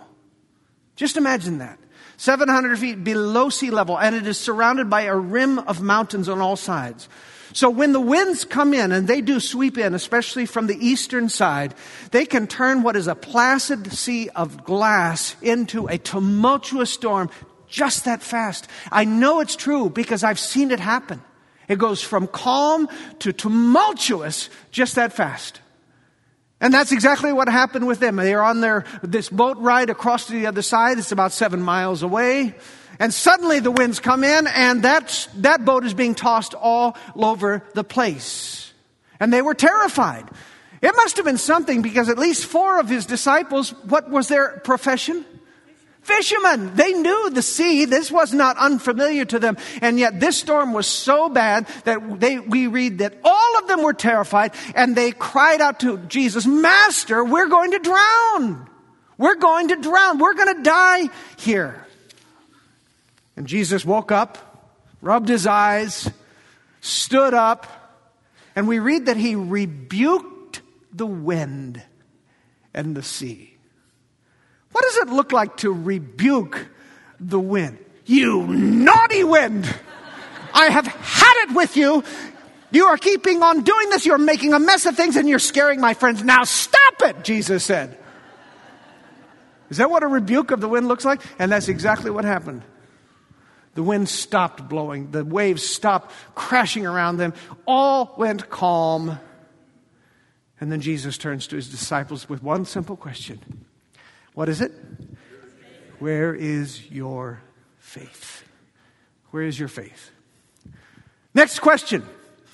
Just 0.97 1.15
imagine 1.15 1.59
that. 1.59 1.79
700 2.17 2.77
feet 2.77 3.03
below 3.03 3.49
sea 3.49 3.71
level, 3.71 3.97
and 3.97 4.15
it 4.15 4.27
is 4.27 4.37
surrounded 4.37 4.89
by 4.89 5.03
a 5.03 5.15
rim 5.15 5.59
of 5.59 5.81
mountains 5.81 6.29
on 6.29 6.41
all 6.41 6.57
sides. 6.57 7.07
So 7.53 7.69
when 7.69 7.93
the 7.93 7.99
winds 7.99 8.45
come 8.45 8.73
in, 8.73 8.91
and 8.91 9.07
they 9.07 9.21
do 9.21 9.39
sweep 9.39 9.77
in, 9.77 9.93
especially 9.93 10.45
from 10.45 10.67
the 10.67 10.77
eastern 10.85 11.29
side, 11.29 11.75
they 12.11 12.25
can 12.25 12.47
turn 12.47 12.83
what 12.83 12.95
is 12.95 13.07
a 13.07 13.15
placid 13.15 13.91
sea 13.93 14.29
of 14.29 14.65
glass 14.65 15.35
into 15.41 15.87
a 15.87 15.97
tumultuous 15.97 16.91
storm 16.91 17.29
just 17.67 18.05
that 18.05 18.21
fast. 18.21 18.67
I 18.91 19.05
know 19.05 19.39
it's 19.39 19.55
true 19.55 19.89
because 19.89 20.23
I've 20.23 20.39
seen 20.39 20.71
it 20.71 20.79
happen. 20.79 21.21
It 21.73 21.79
goes 21.79 22.03
from 22.03 22.27
calm 22.27 22.87
to 23.19 23.33
tumultuous 23.33 24.51
just 24.69 24.93
that 24.95 25.11
fast. 25.11 25.59
And 26.61 26.71
that's 26.71 26.91
exactly 26.91 27.33
what 27.33 27.49
happened 27.49 27.87
with 27.87 27.99
them. 27.99 28.15
They 28.15 28.35
are 28.35 28.43
on 28.43 28.61
their, 28.61 28.85
this 29.01 29.27
boat 29.27 29.57
ride 29.57 29.89
across 29.89 30.27
to 30.27 30.33
the 30.33 30.45
other 30.45 30.61
side. 30.61 30.99
It's 30.99 31.11
about 31.11 31.31
seven 31.31 31.63
miles 31.63 32.03
away. 32.03 32.53
And 32.99 33.11
suddenly 33.11 33.59
the 33.59 33.71
winds 33.71 33.99
come 33.99 34.23
in 34.23 34.45
and 34.45 34.83
that, 34.83 35.27
that 35.37 35.65
boat 35.65 35.83
is 35.83 35.95
being 35.95 36.13
tossed 36.13 36.53
all 36.53 36.95
over 37.15 37.63
the 37.73 37.83
place. 37.83 38.71
And 39.19 39.33
they 39.33 39.41
were 39.41 39.55
terrified. 39.55 40.29
It 40.79 40.93
must 40.95 41.17
have 41.17 41.25
been 41.25 41.39
something 41.39 41.81
because 41.81 42.07
at 42.07 42.19
least 42.19 42.45
four 42.45 42.79
of 42.79 42.87
his 42.87 43.07
disciples, 43.07 43.71
what 43.85 44.11
was 44.11 44.27
their 44.27 44.59
profession? 44.59 45.25
Fishermen, 46.03 46.75
they 46.75 46.91
knew 46.91 47.29
the 47.29 47.41
sea. 47.41 47.85
This 47.85 48.11
was 48.11 48.33
not 48.33 48.57
unfamiliar 48.57 49.23
to 49.25 49.39
them. 49.39 49.57
And 49.81 49.97
yet 49.97 50.19
this 50.19 50.37
storm 50.37 50.73
was 50.73 50.85
so 50.85 51.29
bad 51.29 51.65
that 51.85 52.19
they, 52.19 52.39
we 52.39 52.67
read 52.67 52.97
that 52.99 53.17
all 53.23 53.57
of 53.57 53.67
them 53.67 53.83
were 53.83 53.93
terrified 53.93 54.53
and 54.75 54.95
they 54.95 55.11
cried 55.11 55.61
out 55.61 55.79
to 55.79 55.97
Jesus, 55.99 56.45
Master, 56.45 57.23
we're 57.23 57.47
going 57.47 57.71
to 57.71 57.79
drown. 57.79 58.69
We're 59.17 59.35
going 59.35 59.69
to 59.69 59.77
drown. 59.77 60.17
We're 60.17 60.33
going 60.33 60.57
to 60.57 60.63
die 60.63 61.09
here. 61.37 61.87
And 63.37 63.47
Jesus 63.47 63.85
woke 63.85 64.11
up, 64.11 64.37
rubbed 65.01 65.29
his 65.29 65.47
eyes, 65.47 66.09
stood 66.81 67.33
up, 67.33 67.65
and 68.55 68.67
we 68.67 68.79
read 68.79 69.05
that 69.05 69.17
he 69.17 69.35
rebuked 69.35 70.61
the 70.91 71.07
wind 71.07 71.81
and 72.73 72.95
the 72.95 73.03
sea. 73.03 73.52
What 74.73 74.83
does 74.83 74.97
it 74.97 75.09
look 75.09 75.31
like 75.31 75.57
to 75.57 75.71
rebuke 75.71 76.67
the 77.19 77.39
wind? 77.39 77.77
You 78.05 78.45
naughty 78.47 79.23
wind! 79.23 79.73
I 80.53 80.65
have 80.65 80.85
had 80.85 81.47
it 81.47 81.55
with 81.55 81.77
you. 81.77 82.03
You 82.71 82.85
are 82.85 82.97
keeping 82.97 83.41
on 83.43 83.61
doing 83.61 83.89
this. 83.91 84.05
You're 84.05 84.17
making 84.17 84.53
a 84.53 84.59
mess 84.59 84.85
of 84.85 84.95
things 84.95 85.15
and 85.15 85.29
you're 85.29 85.39
scaring 85.39 85.79
my 85.79 85.93
friends. 85.93 86.23
Now 86.23 86.43
stop 86.43 87.01
it, 87.01 87.23
Jesus 87.23 87.63
said. 87.63 87.97
Is 89.69 89.77
that 89.77 89.89
what 89.89 90.03
a 90.03 90.07
rebuke 90.07 90.51
of 90.51 90.59
the 90.59 90.67
wind 90.67 90.87
looks 90.87 91.05
like? 91.05 91.21
And 91.39 91.51
that's 91.51 91.67
exactly 91.67 92.11
what 92.11 92.25
happened. 92.25 92.63
The 93.75 93.83
wind 93.83 94.09
stopped 94.09 94.67
blowing. 94.67 95.11
The 95.11 95.23
waves 95.23 95.63
stopped 95.63 96.11
crashing 96.35 96.85
around 96.85 97.17
them. 97.17 97.33
All 97.67 98.13
went 98.17 98.49
calm. 98.49 99.19
And 100.59 100.71
then 100.71 100.81
Jesus 100.81 101.17
turns 101.17 101.47
to 101.47 101.55
his 101.55 101.69
disciples 101.69 102.27
with 102.27 102.41
one 102.43 102.65
simple 102.65 102.95
question 102.95 103.65
what 104.33 104.49
is 104.49 104.61
it? 104.61 104.71
Where 105.99 106.33
is 106.33 106.89
your 106.91 107.41
faith? 107.79 108.43
Where 109.31 109.43
is 109.43 109.57
your 109.57 109.69
faith? 109.69 110.11
Next 111.33 111.59
question. 111.59 112.03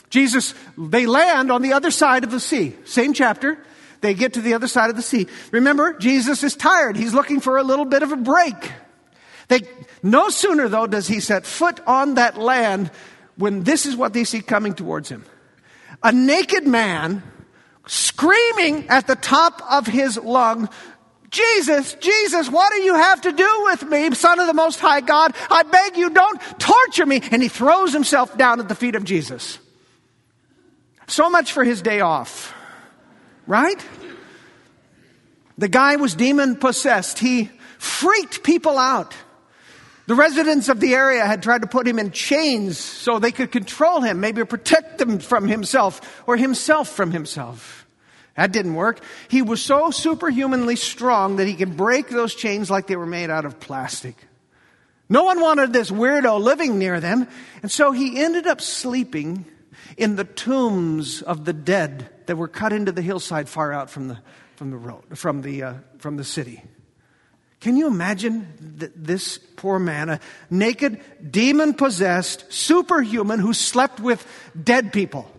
Jesus, 0.10 0.54
they 0.78 1.06
land 1.06 1.52
on 1.52 1.62
the 1.62 1.74
other 1.74 1.92
side 1.92 2.24
of 2.24 2.32
the 2.32 2.40
sea. 2.40 2.76
Same 2.86 3.14
chapter. 3.14 3.58
They 4.02 4.14
get 4.14 4.34
to 4.34 4.42
the 4.42 4.54
other 4.54 4.68
side 4.68 4.90
of 4.90 4.96
the 4.96 5.02
sea. 5.02 5.28
Remember, 5.52 5.94
Jesus 5.94 6.44
is 6.44 6.56
tired. 6.56 6.96
He's 6.96 7.14
looking 7.14 7.40
for 7.40 7.58
a 7.58 7.64
little 7.64 7.86
bit 7.86 8.02
of 8.02 8.12
a 8.12 8.18
break. 8.18 8.72
They, 9.50 9.62
no 10.04 10.30
sooner 10.30 10.68
though 10.70 10.88
does 10.88 11.08
he 11.08 11.20
set 11.20 11.46
foot 11.46 11.80
on 11.86 12.16
that 12.16 12.38
land 12.38 12.92
when 13.36 13.64
this 13.64 13.86
is 13.86 13.96
what 13.96 14.14
they 14.14 14.24
see 14.24 14.42
coming 14.42 14.74
towards 14.74 15.10
him. 15.10 15.26
A 16.02 16.12
naked 16.12 16.66
man 16.66 17.24
screaming 17.88 18.88
at 18.90 19.08
the 19.08 19.16
top 19.16 19.62
of 19.70 19.88
his 19.88 20.18
lung, 20.18 20.70
Jesus, 21.30 21.94
Jesus, 21.96 22.50
what 22.50 22.72
do 22.72 22.82
you 22.82 22.96
have 22.96 23.22
to 23.22 23.32
do 23.32 23.62
with 23.66 23.84
me, 23.84 24.14
Son 24.16 24.40
of 24.40 24.48
the 24.48 24.54
Most 24.54 24.80
High 24.80 25.02
God? 25.02 25.36
I 25.50 25.64
beg 25.64 25.98
you, 25.98 26.10
don't 26.10 26.42
torture 26.60 27.06
me. 27.06 27.22
And 27.32 27.42
he 27.42 27.50
throws 27.50 27.94
himself 27.94 28.38
down 28.38 28.60
at 28.60 28.68
the 28.68 28.76
feet 28.76 28.96
of 28.96 29.04
Jesus. 29.04 29.60
So 31.08 31.30
much 31.30 31.54
for 31.54 31.64
his 31.64 31.82
day 31.82 32.02
off, 32.02 32.54
right? 33.48 33.84
The 35.58 35.68
guy 35.68 35.98
was 35.98 36.16
demon 36.16 36.56
possessed. 36.56 37.20
He 37.20 37.52
freaked 37.78 38.44
people 38.44 38.78
out. 38.78 39.16
The 40.08 40.16
residents 40.16 40.70
of 40.70 40.80
the 40.80 40.96
area 40.96 41.24
had 41.24 41.44
tried 41.44 41.62
to 41.62 41.68
put 41.68 41.88
him 41.88 42.00
in 42.00 42.12
chains 42.12 42.80
so 42.80 43.20
they 43.20 43.32
could 43.32 43.52
control 43.52 44.02
him, 44.02 44.20
maybe 44.20 44.44
protect 44.44 45.00
him 45.00 45.20
from 45.20 45.48
himself 45.48 46.24
or 46.26 46.36
himself 46.36 46.90
from 46.90 47.12
himself. 47.12 47.79
That 48.36 48.52
didn't 48.52 48.76
work. 48.76 49.02
He 49.28 49.42
was 49.42 49.62
so 49.62 49.92
superhumanly 49.92 50.76
strong 50.76 51.38
that 51.38 51.48
he 51.48 51.56
could 51.56 51.76
break 51.76 52.10
those 52.10 52.36
chains 52.36 52.70
like 52.70 52.88
they 52.88 52.96
were 52.96 53.06
made 53.06 53.30
out 53.30 53.46
of 53.46 53.60
plastic. 53.60 54.16
No 55.10 55.24
one 55.24 55.42
wanted 55.42 55.74
this 55.74 55.90
weirdo 55.90 56.40
living 56.40 56.78
near 56.78 57.00
them, 57.00 57.28
and 57.64 57.72
so 57.72 57.92
he 57.92 58.22
ended 58.22 58.46
up 58.46 58.62
sleeping 58.62 59.46
in 59.98 60.16
the 60.16 60.24
tombs 60.24 61.22
of 61.22 61.46
the 61.46 61.54
dead 61.54 62.10
that 62.28 62.36
were 62.36 62.48
cut 62.48 62.72
into 62.74 62.92
the 62.92 63.02
hillside 63.02 63.50
far 63.50 63.74
out 63.74 63.90
from 63.90 64.08
the, 64.08 64.20
from 64.56 64.70
the 64.70 64.78
road, 64.78 65.18
from 65.18 65.42
the, 65.42 65.64
uh, 65.64 65.74
from 65.98 66.16
the 66.16 66.24
city. 66.24 66.64
Can 67.60 67.76
you 67.76 67.88
imagine 67.88 68.78
th- 68.80 68.92
this 68.96 69.38
poor 69.38 69.80
man, 69.80 70.10
a 70.10 70.20
naked, 70.50 71.02
demon 71.32 71.74
possessed, 71.74 72.46
superhuman 72.54 73.40
who 73.40 73.54
slept 73.54 74.00
with 74.00 74.26
dead 74.62 74.94
people? 74.94 75.30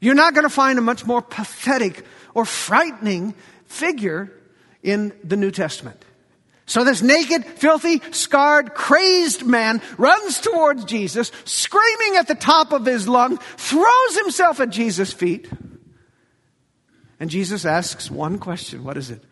You're 0.00 0.14
not 0.14 0.34
going 0.34 0.44
to 0.44 0.50
find 0.50 0.78
a 0.78 0.82
much 0.82 1.04
more 1.04 1.22
pathetic 1.22 2.04
or 2.34 2.44
frightening 2.44 3.34
figure 3.66 4.32
in 4.82 5.12
the 5.22 5.36
New 5.36 5.50
Testament. 5.50 6.02
So 6.66 6.84
this 6.84 7.02
naked, 7.02 7.44
filthy, 7.44 8.00
scarred, 8.12 8.74
crazed 8.74 9.44
man 9.44 9.82
runs 9.98 10.40
towards 10.40 10.84
Jesus, 10.84 11.32
screaming 11.44 12.16
at 12.16 12.28
the 12.28 12.34
top 12.34 12.72
of 12.72 12.86
his 12.86 13.08
lung, 13.08 13.38
throws 13.56 14.16
himself 14.16 14.60
at 14.60 14.70
Jesus' 14.70 15.12
feet. 15.12 15.50
And 17.18 17.28
Jesus 17.28 17.64
asks 17.64 18.10
one 18.10 18.38
question. 18.38 18.84
What 18.84 18.96
is 18.96 19.10
it? 19.10 19.22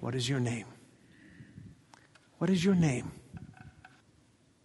What 0.00 0.14
is 0.14 0.28
your 0.28 0.40
name? 0.40 0.66
What 2.38 2.50
is 2.50 2.64
your 2.64 2.74
name? 2.74 3.12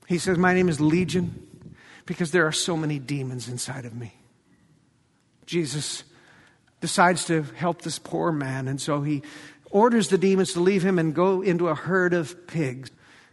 He 0.07 0.17
says, 0.17 0.37
My 0.37 0.53
name 0.53 0.69
is 0.69 0.81
Legion 0.81 1.69
because 2.05 2.31
there 2.31 2.47
are 2.47 2.51
so 2.51 2.75
many 2.75 2.99
demons 2.99 3.47
inside 3.47 3.85
of 3.85 3.93
me. 3.93 4.13
Jesus 5.45 6.03
decides 6.81 7.25
to 7.25 7.43
help 7.43 7.81
this 7.81 7.99
poor 7.99 8.31
man, 8.31 8.67
and 8.67 8.79
so 8.79 9.01
he 9.01 9.21
orders 9.71 10.09
the 10.09 10.17
demons 10.17 10.53
to 10.53 10.59
leave 10.59 10.83
him 10.83 10.99
and 10.99 11.13
go 11.13 11.41
into 11.41 11.67
a 11.67 11.75
herd 11.75 12.13
of 12.13 12.47
pigs. 12.47 12.91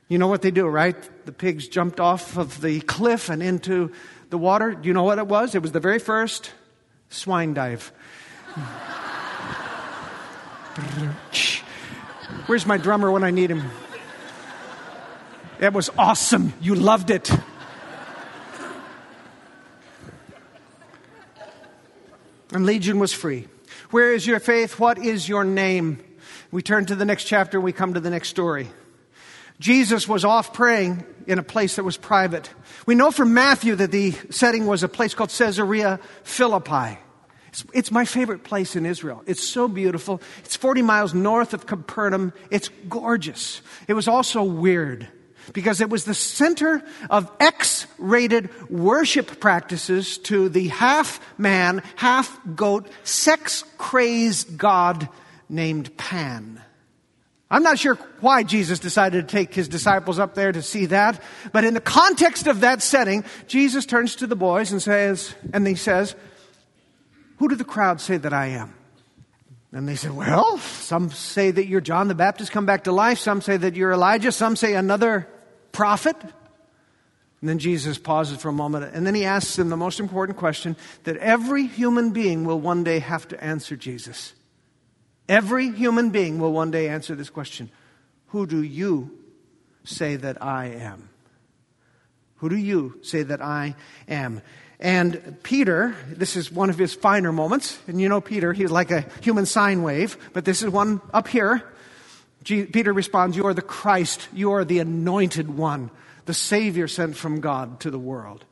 You 0.08 0.18
know 0.18 0.26
what 0.26 0.42
they 0.42 0.50
do, 0.50 0.66
right? 0.66 0.96
The 1.24 1.32
pigs 1.32 1.68
jumped 1.68 2.00
off 2.00 2.36
of 2.36 2.60
the 2.60 2.80
cliff 2.80 3.28
and 3.28 3.42
into 3.42 3.92
the 4.30 4.38
water. 4.38 4.72
Do 4.72 4.88
you 4.88 4.94
know 4.94 5.04
what 5.04 5.18
it 5.18 5.26
was? 5.26 5.54
It 5.54 5.62
was 5.62 5.72
the 5.72 5.80
very 5.80 5.98
first 5.98 6.52
swine 7.08 7.54
dive. 7.54 7.92
Where's 12.46 12.66
my 12.66 12.76
drummer 12.76 13.10
when 13.10 13.24
I 13.24 13.30
need 13.30 13.50
him? 13.50 13.70
It 15.60 15.72
was 15.72 15.90
awesome. 15.96 16.52
You 16.60 16.74
loved 16.74 17.10
it. 17.10 17.30
And 22.52 22.66
Legion 22.66 22.98
was 22.98 23.12
free. 23.12 23.48
Where 23.90 24.12
is 24.12 24.26
your 24.26 24.38
faith? 24.38 24.78
What 24.78 24.98
is 24.98 25.28
your 25.28 25.44
name? 25.44 26.02
We 26.50 26.62
turn 26.62 26.84
to 26.86 26.94
the 26.94 27.06
next 27.06 27.24
chapter, 27.24 27.60
we 27.60 27.72
come 27.72 27.94
to 27.94 28.00
the 28.00 28.10
next 28.10 28.28
story. 28.28 28.68
Jesus 29.58 30.06
was 30.06 30.24
off 30.24 30.52
praying 30.52 31.04
in 31.26 31.38
a 31.38 31.42
place 31.42 31.76
that 31.76 31.84
was 31.84 31.96
private. 31.96 32.50
We 32.84 32.94
know 32.94 33.10
from 33.10 33.32
Matthew 33.32 33.76
that 33.76 33.90
the 33.90 34.10
setting 34.30 34.66
was 34.66 34.82
a 34.82 34.88
place 34.88 35.14
called 35.14 35.30
Caesarea 35.30 36.00
Philippi. 36.24 36.98
It's, 37.48 37.64
it's, 37.72 37.90
my 37.90 38.04
favorite 38.04 38.44
place 38.44 38.76
in 38.76 38.86
Israel. 38.86 39.22
It's 39.26 39.46
so 39.46 39.68
beautiful. 39.68 40.20
It's 40.38 40.56
40 40.56 40.82
miles 40.82 41.14
north 41.14 41.54
of 41.54 41.66
Capernaum. 41.66 42.32
It's 42.50 42.70
gorgeous. 42.88 43.60
It 43.88 43.92
was 43.94 44.08
also 44.08 44.42
weird 44.42 45.08
because 45.52 45.80
it 45.80 45.90
was 45.90 46.04
the 46.04 46.14
center 46.14 46.82
of 47.10 47.30
X 47.40 47.86
rated 47.98 48.50
worship 48.70 49.40
practices 49.40 50.18
to 50.18 50.48
the 50.48 50.68
half 50.68 51.20
man, 51.38 51.82
half 51.96 52.38
goat, 52.54 52.88
sex 53.04 53.64
crazed 53.78 54.56
god 54.56 55.08
named 55.48 55.96
Pan. 55.96 56.60
I'm 57.50 57.62
not 57.62 57.78
sure 57.78 57.96
why 58.20 58.44
Jesus 58.44 58.78
decided 58.78 59.28
to 59.28 59.36
take 59.36 59.52
his 59.52 59.68
disciples 59.68 60.18
up 60.18 60.34
there 60.34 60.52
to 60.52 60.62
see 60.62 60.86
that, 60.86 61.22
but 61.52 61.64
in 61.64 61.74
the 61.74 61.82
context 61.82 62.46
of 62.46 62.60
that 62.60 62.80
setting, 62.80 63.24
Jesus 63.46 63.84
turns 63.84 64.16
to 64.16 64.26
the 64.26 64.34
boys 64.34 64.72
and 64.72 64.80
says, 64.80 65.34
and 65.52 65.66
he 65.66 65.74
says, 65.74 66.14
Who 67.36 67.48
do 67.48 67.54
the 67.54 67.64
crowd 67.64 68.00
say 68.00 68.16
that 68.16 68.32
I 68.32 68.46
am? 68.46 68.74
And 69.72 69.88
they 69.88 69.96
said, 69.96 70.12
Well, 70.12 70.58
some 70.58 71.10
say 71.10 71.50
that 71.50 71.66
you're 71.66 71.80
John 71.80 72.08
the 72.08 72.14
Baptist 72.14 72.52
come 72.52 72.66
back 72.66 72.84
to 72.84 72.92
life, 72.92 73.18
some 73.18 73.40
say 73.40 73.56
that 73.56 73.74
you're 73.74 73.92
Elijah, 73.92 74.30
some 74.30 74.54
say 74.54 74.74
another 74.74 75.26
prophet. 75.72 76.16
And 76.20 77.48
then 77.48 77.58
Jesus 77.58 77.98
pauses 77.98 78.40
for 78.40 78.50
a 78.50 78.52
moment, 78.52 78.94
and 78.94 79.04
then 79.04 79.16
he 79.16 79.24
asks 79.24 79.56
them 79.56 79.68
the 79.68 79.76
most 79.76 79.98
important 79.98 80.38
question 80.38 80.76
that 81.02 81.16
every 81.16 81.66
human 81.66 82.10
being 82.10 82.44
will 82.44 82.60
one 82.60 82.84
day 82.84 83.00
have 83.00 83.26
to 83.28 83.42
answer 83.42 83.74
Jesus. 83.74 84.32
Every 85.28 85.72
human 85.72 86.10
being 86.10 86.38
will 86.38 86.52
one 86.52 86.70
day 86.70 86.88
answer 86.88 87.16
this 87.16 87.30
question 87.30 87.70
Who 88.28 88.46
do 88.46 88.62
you 88.62 89.18
say 89.84 90.16
that 90.16 90.42
I 90.42 90.66
am? 90.66 91.08
Who 92.36 92.48
do 92.48 92.56
you 92.56 92.98
say 93.02 93.22
that 93.22 93.40
I 93.40 93.74
am? 94.06 94.42
And 94.82 95.38
Peter, 95.44 95.94
this 96.08 96.34
is 96.34 96.50
one 96.50 96.68
of 96.68 96.76
his 96.76 96.92
finer 96.92 97.30
moments. 97.30 97.78
And 97.86 98.00
you 98.00 98.08
know 98.08 98.20
Peter, 98.20 98.52
he's 98.52 98.72
like 98.72 98.90
a 98.90 99.06
human 99.22 99.46
sine 99.46 99.84
wave, 99.84 100.18
but 100.32 100.44
this 100.44 100.60
is 100.60 100.70
one 100.70 101.00
up 101.14 101.28
here. 101.28 101.62
Peter 102.44 102.92
responds, 102.92 103.36
You 103.36 103.46
are 103.46 103.54
the 103.54 103.62
Christ, 103.62 104.26
you 104.32 104.50
are 104.50 104.64
the 104.64 104.80
anointed 104.80 105.48
one, 105.48 105.92
the 106.26 106.34
Savior 106.34 106.88
sent 106.88 107.16
from 107.16 107.40
God 107.40 107.78
to 107.80 107.92
the 107.92 107.98
world. 107.98 108.44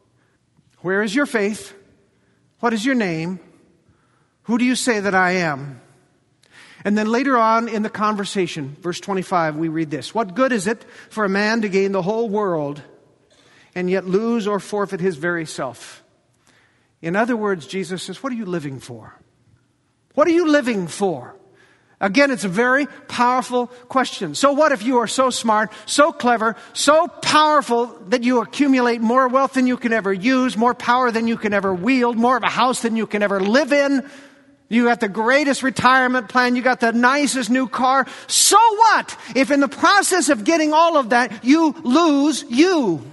Where 0.83 1.03
is 1.03 1.13
your 1.13 1.27
faith? 1.27 1.75
What 2.61 2.73
is 2.73 2.87
your 2.87 2.95
name? 2.95 3.41
Who 4.45 4.57
do 4.57 4.65
you 4.65 4.77
say 4.77 5.01
that 5.01 5.17
I 5.17 5.33
am? 5.33 5.81
And 6.85 6.97
then 6.97 7.09
later 7.09 7.37
on 7.37 7.69
in 7.69 7.83
the 7.83 7.91
conversation, 7.91 8.77
verse 8.81 9.01
25, 9.01 9.57
we 9.57 9.67
read 9.67 9.91
this 9.91 10.15
What 10.15 10.37
good 10.37 10.53
is 10.53 10.69
it 10.69 10.85
for 11.09 11.25
a 11.25 11.29
man 11.29 11.63
to 11.63 11.69
gain 11.69 11.91
the 11.91 12.03
whole 12.03 12.29
world 12.29 12.81
and 13.75 13.91
yet 13.91 14.07
lose 14.07 14.47
or 14.47 14.61
forfeit 14.61 15.01
his 15.01 15.17
very 15.17 15.45
self? 15.45 16.00
In 17.03 17.17
other 17.17 17.37
words, 17.37 17.67
Jesus 17.67 18.03
says, 18.03 18.23
What 18.23 18.33
are 18.33 18.37
you 18.37 18.47
living 18.47 18.81
for? 18.81 19.15
What 20.15 20.27
are 20.27 20.33
you 20.33 20.49
living 20.49 20.87
for? 20.87 21.37
Again, 22.03 22.31
it's 22.31 22.45
a 22.45 22.49
very 22.49 22.87
powerful 23.09 23.67
question. 23.89 24.35
So 24.35 24.53
what 24.53 24.73
if 24.73 24.83
you 24.83 24.99
are 24.99 25.07
so 25.07 25.29
smart, 25.29 25.71
so 25.85 26.13
clever, 26.13 26.57
so 26.73 27.09
powerful 27.09 27.87
that 28.09 28.23
you 28.23 28.41
accumulate 28.41 29.03
more 29.03 29.29
wealth 29.29 29.53
than 29.53 29.67
you 29.67 29.77
can 29.77 29.93
ever 29.93 30.11
use, 30.11 30.57
more 30.57 30.73
power 30.73 31.11
than 31.11 31.29
you 31.29 31.37
can 31.37 31.53
ever 31.53 31.75
wield, 31.75 32.17
more 32.17 32.39
of 32.39 32.43
a 32.43 32.49
house 32.49 32.81
than 32.81 32.97
you 32.97 33.07
can 33.07 33.23
ever 33.23 33.39
live 33.39 33.75
in, 33.75 34.09
you 34.71 34.85
got 34.85 35.01
the 35.01 35.09
greatest 35.09 35.65
retirement 35.65 36.29
plan. 36.29 36.55
You 36.55 36.63
got 36.63 36.79
the 36.79 36.93
nicest 36.93 37.51
new 37.51 37.69
car. 37.69 38.07
So 38.29 38.57
what 38.57 39.19
if 39.35 39.51
in 39.51 39.59
the 39.59 39.69
process 39.69 40.29
of 40.29 40.45
getting 40.45 40.73
all 40.73 40.97
of 40.97 41.11
that, 41.11 41.45
you 41.45 41.75
lose 41.83 42.45
you? 42.49 43.05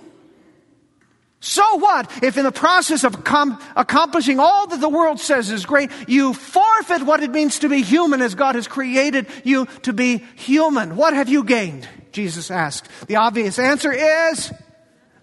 So 1.40 1.76
what 1.78 2.24
if 2.24 2.38
in 2.38 2.44
the 2.44 2.52
process 2.52 3.04
of 3.04 3.24
com- 3.24 3.62
accomplishing 3.76 4.40
all 4.40 4.68
that 4.68 4.82
the 4.82 4.90
world 4.90 5.20
says 5.20 5.52
is 5.52 5.66
great, 5.66 5.92
you 6.08 6.34
forfeit 6.34 7.04
what 7.04 7.22
it 7.22 7.32
means 7.32 7.60
to 7.60 7.70
be 7.70 7.84
human 7.84 8.22
as 8.22 8.34
God 8.36 8.56
has 8.56 8.68
created 8.68 9.28
you 9.44 9.66
to 9.84 9.94
be 9.94 10.18
human? 10.36 10.96
What 10.96 11.14
have 11.14 11.30
you 11.30 11.44
gained? 11.44 11.88
Jesus 12.12 12.50
asked. 12.50 12.90
The 13.08 13.18
obvious 13.18 13.60
answer 13.60 13.92
is 13.92 14.52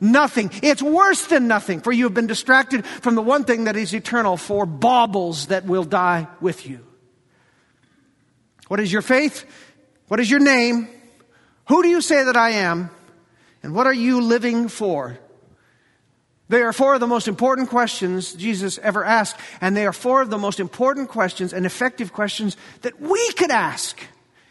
Nothing. 0.04 0.50
It's 0.62 0.82
worse 0.82 1.26
than 1.26 1.48
nothing, 1.48 1.80
for 1.80 1.90
you 1.90 2.04
have 2.04 2.12
been 2.12 2.26
distracted 2.26 2.84
from 2.84 3.14
the 3.14 3.22
one 3.22 3.44
thing 3.44 3.64
that 3.64 3.74
is 3.74 3.94
eternal 3.94 4.36
for 4.36 4.66
baubles 4.66 5.46
that 5.46 5.64
will 5.64 5.84
die 5.84 6.26
with 6.42 6.66
you. 6.66 6.84
What 8.68 8.80
is 8.80 8.92
your 8.92 9.00
faith? 9.00 9.46
What 10.08 10.20
is 10.20 10.30
your 10.30 10.40
name? 10.40 10.88
Who 11.68 11.82
do 11.82 11.88
you 11.88 12.02
say 12.02 12.22
that 12.24 12.36
I 12.36 12.50
am? 12.50 12.90
And 13.62 13.74
what 13.74 13.86
are 13.86 13.94
you 13.94 14.20
living 14.20 14.68
for? 14.68 15.18
They 16.48 16.62
are 16.62 16.72
four 16.72 16.94
of 16.94 17.00
the 17.00 17.06
most 17.06 17.26
important 17.26 17.70
questions 17.70 18.34
Jesus 18.34 18.78
ever 18.78 19.04
asked, 19.04 19.36
and 19.60 19.76
they 19.76 19.86
are 19.86 19.92
four 19.92 20.20
of 20.20 20.30
the 20.30 20.38
most 20.38 20.60
important 20.60 21.08
questions 21.08 21.52
and 21.52 21.64
effective 21.64 22.12
questions 22.12 22.56
that 22.82 23.00
we 23.00 23.32
could 23.32 23.50
ask 23.50 23.98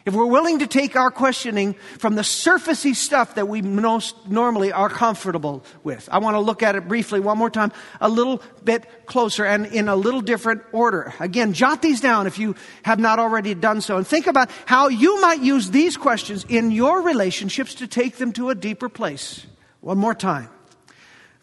if 0.04 0.12
we're 0.12 0.26
willing 0.26 0.58
to 0.58 0.66
take 0.66 0.96
our 0.96 1.10
questioning 1.10 1.74
from 1.98 2.14
the 2.14 2.22
surfacey 2.22 2.94
stuff 2.94 3.36
that 3.36 3.48
we 3.48 3.62
most 3.62 4.28
normally 4.28 4.70
are 4.70 4.88
comfortable 4.88 5.64
with. 5.82 6.08
I 6.12 6.18
want 6.18 6.34
to 6.34 6.40
look 6.40 6.62
at 6.62 6.76
it 6.76 6.88
briefly 6.88 7.20
one 7.20 7.38
more 7.38 7.48
time, 7.48 7.72
a 8.00 8.08
little 8.08 8.42
bit 8.62 9.06
closer 9.06 9.46
and 9.46 9.66
in 9.66 9.88
a 9.88 9.96
little 9.96 10.20
different 10.20 10.62
order. 10.72 11.14
Again, 11.20 11.52
jot 11.54 11.80
these 11.80 12.00
down 12.00 12.26
if 12.26 12.38
you 12.38 12.54
have 12.82 12.98
not 12.98 13.18
already 13.18 13.54
done 13.54 13.80
so 13.80 13.96
and 13.96 14.06
think 14.06 14.26
about 14.26 14.50
how 14.66 14.88
you 14.88 15.20
might 15.20 15.40
use 15.40 15.70
these 15.70 15.96
questions 15.96 16.44
in 16.48 16.70
your 16.70 17.00
relationships 17.00 17.76
to 17.76 17.86
take 17.86 18.16
them 18.16 18.32
to 18.32 18.50
a 18.50 18.54
deeper 18.54 18.88
place. 18.88 19.46
One 19.80 19.98
more 19.98 20.14
time. 20.14 20.50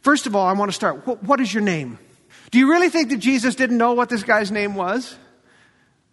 First 0.01 0.27
of 0.27 0.35
all, 0.35 0.45
I 0.45 0.53
want 0.53 0.69
to 0.69 0.75
start. 0.75 1.05
What 1.23 1.39
is 1.39 1.53
your 1.53 1.63
name? 1.63 1.99
Do 2.49 2.59
you 2.59 2.69
really 2.69 2.89
think 2.89 3.09
that 3.09 3.17
Jesus 3.17 3.55
didn't 3.55 3.77
know 3.77 3.93
what 3.93 4.09
this 4.09 4.23
guy's 4.23 4.51
name 4.51 4.75
was? 4.75 5.15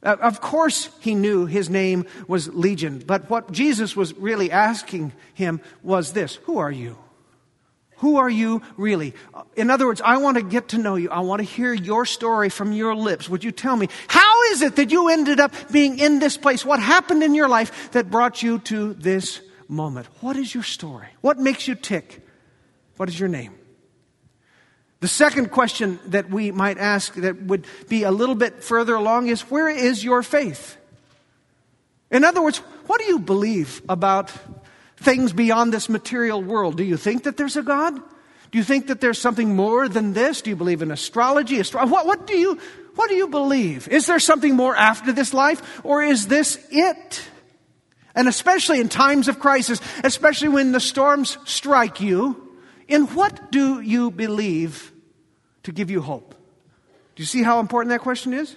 Uh, 0.03 0.16
of 0.20 0.40
course, 0.40 0.90
he 1.01 1.14
knew 1.14 1.46
his 1.46 1.68
name 1.68 2.07
was 2.29 2.48
Legion, 2.55 3.03
but 3.05 3.29
what 3.29 3.51
Jesus 3.51 3.96
was 3.96 4.14
really 4.14 4.51
asking 4.51 5.12
him 5.35 5.61
was 5.83 6.12
this 6.12 6.37
Who 6.44 6.59
are 6.59 6.70
you? 6.70 6.96
Who 7.96 8.16
are 8.16 8.31
you 8.31 8.62
really? 8.77 9.12
Uh, 9.35 9.42
in 9.57 9.70
other 9.70 9.87
words, 9.87 10.01
I 10.01 10.18
want 10.18 10.37
to 10.37 10.44
get 10.44 10.68
to 10.68 10.79
know 10.79 10.94
you. 10.94 11.11
I 11.11 11.20
want 11.20 11.40
to 11.40 11.44
hear 11.44 11.74
your 11.74 12.07
story 12.07 12.48
from 12.48 12.72
your 12.72 12.94
lips. 12.94 13.29
Would 13.29 13.42
you 13.42 13.51
tell 13.51 13.74
me, 13.74 13.88
how 14.07 14.42
is 14.53 14.62
it 14.62 14.77
that 14.77 14.92
you 14.92 15.09
ended 15.09 15.40
up 15.40 15.53
being 15.72 15.98
in 15.98 16.20
this 16.20 16.37
place? 16.37 16.64
What 16.64 16.79
happened 16.79 17.24
in 17.24 17.35
your 17.35 17.48
life 17.48 17.90
that 17.90 18.09
brought 18.09 18.40
you 18.40 18.61
to 18.61 18.94
this 18.94 19.40
moment? 19.66 20.07
What 20.20 20.37
is 20.37 20.55
your 20.55 20.62
story? 20.62 21.09
What 21.22 21.40
makes 21.40 21.66
you 21.66 21.74
tick? 21.74 22.24
What 22.98 23.09
is 23.09 23.18
your 23.18 23.29
name? 23.29 23.55
The 25.01 25.09
second 25.09 25.51
question 25.51 26.01
that 26.07 26.29
we 26.29 26.51
might 26.51 26.79
ask 26.79 27.15
that 27.15 27.41
would 27.43 27.67
be 27.89 28.03
a 28.03 28.11
little 28.11 28.35
bit 28.35 28.65
further 28.65 28.95
along 28.95 29.29
is 29.29 29.43
where 29.43 29.69
is 29.69 30.03
your 30.03 30.23
faith? 30.23 30.77
In 32.11 32.25
other 32.25 32.43
words, 32.43 32.59
what 32.87 33.01
do 33.01 33.07
you 33.07 33.19
believe 33.19 33.81
about 33.89 34.33
things 34.97 35.33
beyond 35.33 35.73
this 35.73 35.89
material 35.89 36.43
world? 36.43 36.77
Do 36.77 36.85
you 36.85 36.97
think 36.97 37.25
that 37.25 37.37
there's 37.37 37.57
a 37.57 37.63
God? 37.63 37.95
Do 38.51 38.59
you 38.59 38.65
think 38.65 38.87
that 38.87 39.01
there's 39.01 39.21
something 39.21 39.55
more 39.55 39.89
than 39.89 40.15
this? 40.15 40.43
Do 40.43 40.51
you 40.51 40.57
believe 40.57 40.83
in 40.83 40.91
astrology? 40.91 41.61
Astro- 41.61 41.87
what, 41.87 42.07
what, 42.07 42.27
do 42.27 42.37
you, 42.37 42.59
what 42.95 43.09
do 43.09 43.15
you 43.15 43.29
believe? 43.29 43.89
Is 43.89 44.07
there 44.07 44.19
something 44.19 44.57
more 44.57 44.75
after 44.75 45.13
this 45.13 45.35
life, 45.35 45.81
or 45.85 46.03
is 46.03 46.27
this 46.27 46.59
it? 46.71 47.29
And 48.15 48.27
especially 48.27 48.81
in 48.81 48.89
times 48.89 49.29
of 49.29 49.39
crisis, 49.39 49.81
especially 50.03 50.49
when 50.49 50.73
the 50.73 50.81
storms 50.81 51.37
strike 51.45 52.01
you, 52.01 52.48
in 52.88 53.07
what 53.09 53.53
do 53.53 53.81
you 53.81 54.11
believe 54.11 54.92
to 55.62 55.72
give 55.72 55.90
you 55.90 56.01
hope? 56.01 56.35
Do 57.14 57.22
you 57.22 57.27
see 57.27 57.42
how 57.42 57.61
important 57.61 57.90
that 57.90 58.01
question 58.01 58.33
is? 58.33 58.57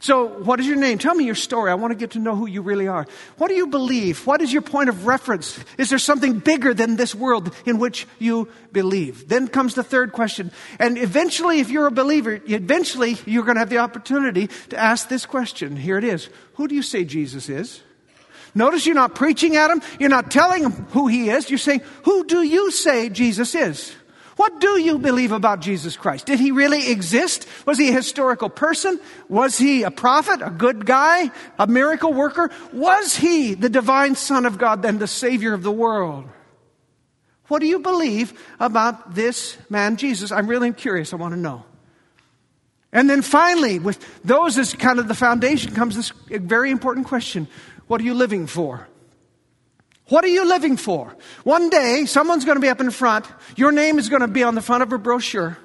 So, 0.00 0.26
what 0.26 0.60
is 0.60 0.66
your 0.66 0.76
name? 0.76 0.98
Tell 0.98 1.14
me 1.14 1.24
your 1.24 1.34
story. 1.34 1.72
I 1.72 1.74
want 1.74 1.90
to 1.90 1.96
get 1.96 2.12
to 2.12 2.20
know 2.20 2.36
who 2.36 2.46
you 2.46 2.62
really 2.62 2.86
are. 2.86 3.04
What 3.36 3.48
do 3.48 3.54
you 3.54 3.66
believe? 3.66 4.24
What 4.28 4.40
is 4.40 4.52
your 4.52 4.62
point 4.62 4.88
of 4.88 5.06
reference? 5.06 5.58
Is 5.76 5.90
there 5.90 5.98
something 5.98 6.38
bigger 6.38 6.72
than 6.72 6.94
this 6.94 7.16
world 7.16 7.52
in 7.66 7.80
which 7.80 8.06
you 8.20 8.48
believe? 8.70 9.28
Then 9.28 9.48
comes 9.48 9.74
the 9.74 9.82
third 9.82 10.12
question. 10.12 10.52
And 10.78 10.98
eventually, 10.98 11.58
if 11.58 11.68
you're 11.68 11.88
a 11.88 11.90
believer, 11.90 12.40
eventually 12.46 13.16
you're 13.26 13.42
going 13.42 13.56
to 13.56 13.60
have 13.60 13.70
the 13.70 13.78
opportunity 13.78 14.48
to 14.68 14.78
ask 14.78 15.08
this 15.08 15.26
question. 15.26 15.76
Here 15.76 15.98
it 15.98 16.04
is 16.04 16.28
Who 16.54 16.68
do 16.68 16.76
you 16.76 16.82
say 16.82 17.04
Jesus 17.04 17.48
is? 17.48 17.82
Notice 18.58 18.86
you're 18.86 18.94
not 18.96 19.14
preaching 19.14 19.54
at 19.54 19.70
him. 19.70 19.80
You're 20.00 20.08
not 20.08 20.32
telling 20.32 20.64
him 20.64 20.72
who 20.90 21.06
he 21.06 21.30
is. 21.30 21.48
You're 21.48 21.58
saying, 21.58 21.80
Who 22.02 22.24
do 22.24 22.42
you 22.42 22.72
say 22.72 23.08
Jesus 23.08 23.54
is? 23.54 23.94
What 24.34 24.60
do 24.60 24.80
you 24.80 24.98
believe 24.98 25.30
about 25.30 25.60
Jesus 25.60 25.96
Christ? 25.96 26.26
Did 26.26 26.40
he 26.40 26.50
really 26.50 26.90
exist? 26.90 27.46
Was 27.66 27.78
he 27.78 27.88
a 27.90 27.92
historical 27.92 28.48
person? 28.48 28.98
Was 29.28 29.56
he 29.58 29.84
a 29.84 29.92
prophet, 29.92 30.40
a 30.42 30.50
good 30.50 30.86
guy, 30.86 31.30
a 31.56 31.68
miracle 31.68 32.12
worker? 32.12 32.50
Was 32.72 33.16
he 33.16 33.54
the 33.54 33.68
divine 33.68 34.16
Son 34.16 34.44
of 34.44 34.58
God 34.58 34.84
and 34.84 34.98
the 34.98 35.06
Savior 35.06 35.54
of 35.54 35.62
the 35.62 35.72
world? 35.72 36.24
What 37.46 37.60
do 37.60 37.66
you 37.66 37.78
believe 37.78 38.32
about 38.58 39.14
this 39.14 39.56
man, 39.70 39.96
Jesus? 39.96 40.32
I'm 40.32 40.48
really 40.48 40.72
curious. 40.72 41.12
I 41.12 41.16
want 41.16 41.34
to 41.34 41.40
know. 41.40 41.64
And 42.92 43.08
then 43.08 43.22
finally, 43.22 43.78
with 43.78 44.04
those 44.24 44.58
as 44.58 44.74
kind 44.74 44.98
of 44.98 45.06
the 45.06 45.14
foundation, 45.14 45.74
comes 45.74 45.94
this 45.94 46.10
very 46.28 46.72
important 46.72 47.06
question 47.06 47.46
what 47.88 48.00
are 48.00 48.04
you 48.04 48.14
living 48.14 48.46
for? 48.46 48.86
What 50.08 50.24
are 50.24 50.28
you 50.28 50.46
living 50.46 50.76
for? 50.76 51.14
One 51.44 51.68
day, 51.68 52.06
someone's 52.06 52.44
going 52.44 52.56
to 52.56 52.62
be 52.62 52.68
up 52.68 52.80
in 52.80 52.90
front. 52.90 53.26
Your 53.56 53.72
name 53.72 53.98
is 53.98 54.08
going 54.08 54.22
to 54.22 54.28
be 54.28 54.42
on 54.42 54.54
the 54.54 54.62
front 54.62 54.82
of 54.82 54.92
a 54.92 54.98
brochure, 54.98 55.58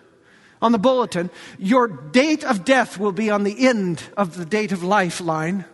on 0.61 0.71
the 0.71 0.77
bulletin. 0.77 1.29
Your 1.57 1.87
date 1.87 2.43
of 2.43 2.65
death 2.65 2.97
will 2.97 3.13
be 3.13 3.29
on 3.29 3.43
the 3.43 3.67
end 3.67 4.03
of 4.17 4.35
the 4.35 4.45
date 4.45 4.71
of 4.71 4.83
life 4.83 5.21
line. 5.21 5.65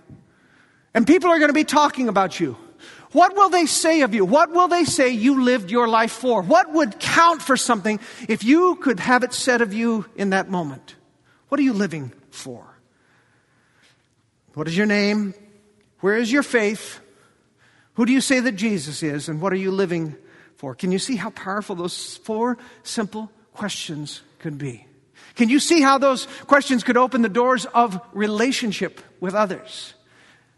And 0.94 1.08
people 1.08 1.32
are 1.32 1.40
going 1.40 1.50
to 1.50 1.54
be 1.54 1.64
talking 1.64 2.10
about 2.10 2.40
you. 2.40 2.58
What 3.12 3.36
will 3.36 3.50
they 3.50 3.66
say 3.66 4.02
of 4.02 4.14
you? 4.14 4.24
What 4.24 4.52
will 4.52 4.68
they 4.68 4.86
say 4.86 5.10
you 5.10 5.44
lived 5.44 5.72
your 5.72 5.88
life 5.88 6.12
for? 6.12 6.44
What 6.44 6.72
would 6.74 7.00
count 7.00 7.42
for 7.42 7.58
something 7.58 8.00
if 8.28 8.44
you 8.44 8.76
could 8.76 9.00
have 9.00 9.24
it 9.24 9.34
said 9.34 9.62
of 9.62 9.74
you 9.74 10.06
in 10.16 10.30
that 10.30 10.50
moment? 10.50 10.96
What 11.48 11.60
are 11.60 11.64
you 11.64 11.74
living 11.74 12.14
for? 12.30 12.64
What 14.54 14.68
is 14.68 14.78
your 14.78 14.86
name? 14.86 15.34
Where 16.00 16.16
is 16.16 16.32
your 16.32 16.44
faith? 16.44 17.00
Who 17.94 18.06
do 18.06 18.14
you 18.14 18.22
say 18.22 18.40
that 18.40 18.54
Jesus 18.54 19.04
is? 19.04 19.28
And 19.30 19.42
what 19.42 19.52
are 19.54 19.58
you 19.58 19.72
living 19.72 20.16
for? 20.56 20.76
Can 20.76 20.92
you 20.92 21.00
see 21.00 21.16
how 21.16 21.30
powerful 21.32 21.76
those 21.76 22.18
four 22.18 22.58
simple 22.84 23.32
questions 23.54 24.22
could 24.40 24.58
be? 24.58 24.86
Can 25.36 25.50
you 25.50 25.60
see 25.60 25.82
how 25.82 25.98
those 25.98 26.26
questions 26.48 26.84
could 26.84 26.98
open 26.98 27.22
the 27.22 27.30
doors 27.30 27.66
of 27.66 28.02
relationship 28.14 29.02
with 29.20 29.34
others? 29.34 29.94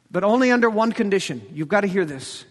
But 0.10 0.24
only 0.24 0.52
under 0.52 0.70
one 0.70 0.92
condition. 0.92 1.42
You've 1.54 1.68
got 1.68 1.82
to 1.82 1.88
hear 1.88 2.06
this. 2.06 2.46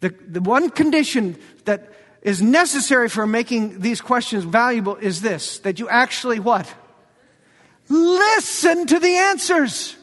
The, 0.00 0.10
the 0.26 0.40
one 0.40 0.70
condition 0.70 1.38
that 1.64 1.92
is 2.22 2.42
necessary 2.42 3.08
for 3.08 3.26
making 3.26 3.80
these 3.80 4.00
questions 4.00 4.44
valuable 4.44 4.96
is 4.96 5.22
this 5.22 5.60
that 5.60 5.78
you 5.78 5.88
actually 5.88 6.40
what? 6.40 6.72
Listen 7.88 8.86
to 8.86 8.98
the 8.98 9.16
answers. 9.16 9.96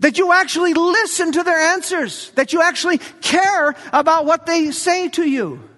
That 0.00 0.18
you 0.18 0.32
actually 0.32 0.74
listen 0.74 1.32
to 1.32 1.42
their 1.42 1.58
answers. 1.58 2.30
That 2.32 2.52
you 2.52 2.62
actually 2.62 2.98
care 2.98 3.74
about 3.92 4.26
what 4.26 4.46
they 4.46 4.70
say 4.70 5.08
to 5.10 5.28
you. 5.28 5.68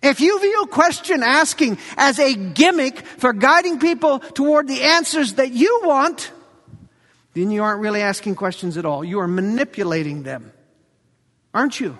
If 0.00 0.20
you 0.20 0.38
view 0.38 0.68
question 0.70 1.22
asking 1.24 1.78
as 1.96 2.20
a 2.20 2.34
gimmick 2.34 3.00
for 3.00 3.32
guiding 3.32 3.80
people 3.80 4.20
toward 4.20 4.68
the 4.68 4.82
answers 4.82 5.34
that 5.34 5.50
you 5.50 5.80
want, 5.82 6.30
then 7.34 7.50
you 7.50 7.62
aren't 7.62 7.80
really 7.80 8.00
asking 8.00 8.36
questions 8.36 8.76
at 8.76 8.84
all. 8.84 9.04
You 9.04 9.20
are 9.20 9.28
manipulating 9.28 10.22
them. 10.22 10.52
Aren't 11.52 11.80
you? 11.80 11.98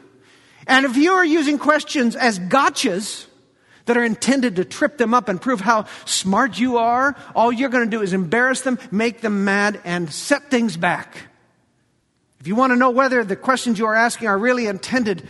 And 0.66 0.86
if 0.86 0.96
you 0.96 1.12
are 1.12 1.24
using 1.24 1.58
questions 1.58 2.14
as 2.14 2.38
gotchas 2.38 3.26
that 3.86 3.96
are 3.96 4.04
intended 4.04 4.56
to 4.56 4.64
trip 4.64 4.98
them 4.98 5.14
up 5.14 5.28
and 5.28 5.40
prove 5.40 5.60
how 5.60 5.86
smart 6.04 6.58
you 6.58 6.76
are, 6.78 7.16
all 7.34 7.50
you're 7.50 7.70
going 7.70 7.90
to 7.90 7.96
do 7.96 8.02
is 8.02 8.12
embarrass 8.12 8.60
them, 8.60 8.78
make 8.90 9.22
them 9.22 9.44
mad, 9.44 9.80
and 9.84 10.12
set 10.12 10.50
things 10.50 10.76
back. 10.76 11.27
You 12.48 12.54
want 12.54 12.72
to 12.72 12.76
know 12.76 12.88
whether 12.88 13.22
the 13.24 13.36
questions 13.36 13.78
you 13.78 13.84
are 13.84 13.94
asking 13.94 14.26
are 14.26 14.38
really 14.38 14.68
intended 14.68 15.28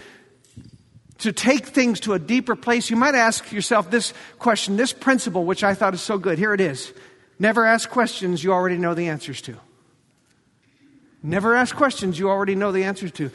to 1.18 1.33
take 1.33 1.66
things 1.66 1.98
to 2.00 2.12
a 2.12 2.18
deeper 2.20 2.54
place, 2.54 2.90
you 2.90 2.96
might 2.96 3.16
ask 3.16 3.50
yourself 3.50 3.90
this 3.90 4.14
question, 4.38 4.76
this 4.76 4.92
principle, 4.92 5.44
which 5.44 5.64
I 5.64 5.74
thought 5.74 5.94
is 5.94 6.00
so 6.00 6.16
good. 6.16 6.38
Here 6.38 6.54
it 6.54 6.61
is. 6.61 6.92
Never 7.40 7.66
ask 7.66 7.90
questions 7.90 8.44
you 8.44 8.52
already 8.52 8.76
know 8.76 8.94
the 8.94 9.09
answers 9.09 9.42
to. 9.42 9.57
Never 11.20 11.57
ask 11.57 11.74
questions 11.74 12.20
you 12.20 12.28
already 12.28 12.54
know 12.54 12.70
the 12.70 12.85
answers 12.85 13.11
to. 13.12 13.33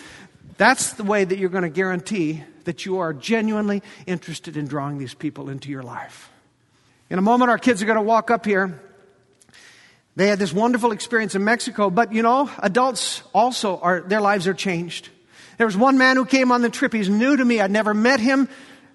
That's 0.56 0.94
the 0.94 1.04
way 1.04 1.26
that 1.26 1.38
you're 1.38 1.50
going 1.50 1.64
to 1.64 1.70
guarantee 1.70 2.42
that 2.64 2.86
you 2.86 3.00
are 3.00 3.14
genuinely 3.14 3.84
interested 4.08 4.56
in 4.56 4.66
drawing 4.66 4.98
these 4.98 5.14
people 5.14 5.50
into 5.50 5.70
your 5.70 5.84
life. 5.84 6.32
In 7.10 7.20
a 7.20 7.22
moment, 7.22 7.52
our 7.52 7.58
kids 7.58 7.84
are 7.84 7.86
going 7.86 7.98
to 7.98 8.02
walk 8.02 8.32
up 8.32 8.46
here. 8.46 8.82
They 10.16 10.28
had 10.28 10.38
this 10.38 10.54
wonderful 10.54 10.92
experience 10.92 11.34
in 11.34 11.44
Mexico, 11.44 11.90
but 11.90 12.14
you 12.14 12.22
know, 12.22 12.50
adults 12.60 13.24
also 13.34 13.80
are, 13.80 14.02
their 14.02 14.22
lives 14.22 14.48
are 14.48 14.54
changed. 14.54 15.10
There 15.58 15.66
was 15.66 15.78
one 15.78 15.98
man 15.98 16.18
who 16.18 16.26
came 16.26 16.52
on 16.52 16.62
the 16.62 16.70
trip. 16.70 16.94
He's 16.94 17.10
new 17.10 17.36
to 17.36 17.44
me. 17.44 17.60
I'd 17.60 17.72
never 17.72 17.94
met 17.94 18.20
him. 18.20 18.48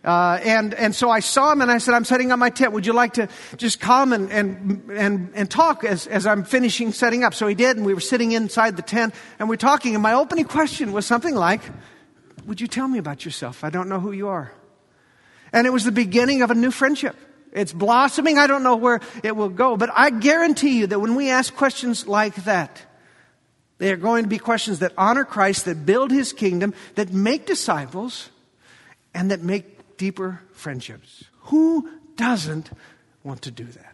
Uh, 0.04 0.38
and, 0.44 0.74
and 0.74 0.94
so 0.94 1.10
I 1.10 1.20
saw 1.20 1.50
him 1.52 1.60
and 1.60 1.70
I 1.70 1.78
said, 1.78 1.94
I'm 1.94 2.04
setting 2.04 2.30
up 2.30 2.38
my 2.38 2.50
tent. 2.50 2.72
Would 2.72 2.86
you 2.86 2.92
like 2.92 3.14
to 3.14 3.28
just 3.56 3.80
come 3.80 4.12
and, 4.12 4.30
and, 4.30 4.90
and, 4.92 5.32
and 5.34 5.50
talk 5.50 5.82
as, 5.82 6.06
as 6.06 6.24
I'm 6.24 6.44
finishing 6.44 6.92
setting 6.92 7.24
up? 7.24 7.34
So 7.34 7.48
he 7.48 7.54
did, 7.56 7.76
and 7.76 7.84
we 7.84 7.94
were 7.94 8.00
sitting 8.00 8.32
inside 8.32 8.76
the 8.76 8.82
tent 8.82 9.12
and 9.40 9.48
we 9.48 9.54
are 9.54 9.58
talking. 9.58 9.94
And 9.94 10.02
my 10.02 10.14
opening 10.14 10.44
question 10.44 10.92
was 10.92 11.04
something 11.04 11.34
like, 11.34 11.62
Would 12.46 12.60
you 12.60 12.68
tell 12.68 12.86
me 12.86 12.98
about 12.98 13.24
yourself? 13.24 13.64
I 13.64 13.70
don't 13.70 13.88
know 13.88 13.98
who 13.98 14.12
you 14.12 14.28
are. 14.28 14.52
And 15.52 15.66
it 15.66 15.70
was 15.70 15.84
the 15.84 15.92
beginning 15.92 16.42
of 16.42 16.50
a 16.50 16.54
new 16.54 16.70
friendship. 16.70 17.16
It's 17.52 17.72
blossoming. 17.72 18.38
I 18.38 18.46
don't 18.46 18.62
know 18.62 18.76
where 18.76 19.00
it 19.22 19.34
will 19.34 19.48
go, 19.48 19.76
but 19.76 19.90
I 19.94 20.10
guarantee 20.10 20.78
you 20.78 20.86
that 20.88 21.00
when 21.00 21.14
we 21.14 21.30
ask 21.30 21.54
questions 21.54 22.06
like 22.06 22.34
that, 22.44 22.82
they 23.78 23.92
are 23.92 23.96
going 23.96 24.24
to 24.24 24.28
be 24.28 24.38
questions 24.38 24.80
that 24.80 24.92
honor 24.98 25.24
Christ, 25.24 25.64
that 25.64 25.86
build 25.86 26.10
his 26.10 26.32
kingdom, 26.32 26.74
that 26.96 27.12
make 27.12 27.46
disciples, 27.46 28.28
and 29.14 29.30
that 29.30 29.40
make 29.40 29.96
deeper 29.96 30.40
friendships. 30.52 31.24
Who 31.42 31.88
doesn't 32.16 32.70
want 33.22 33.42
to 33.42 33.50
do 33.50 33.64
that? 33.64 33.87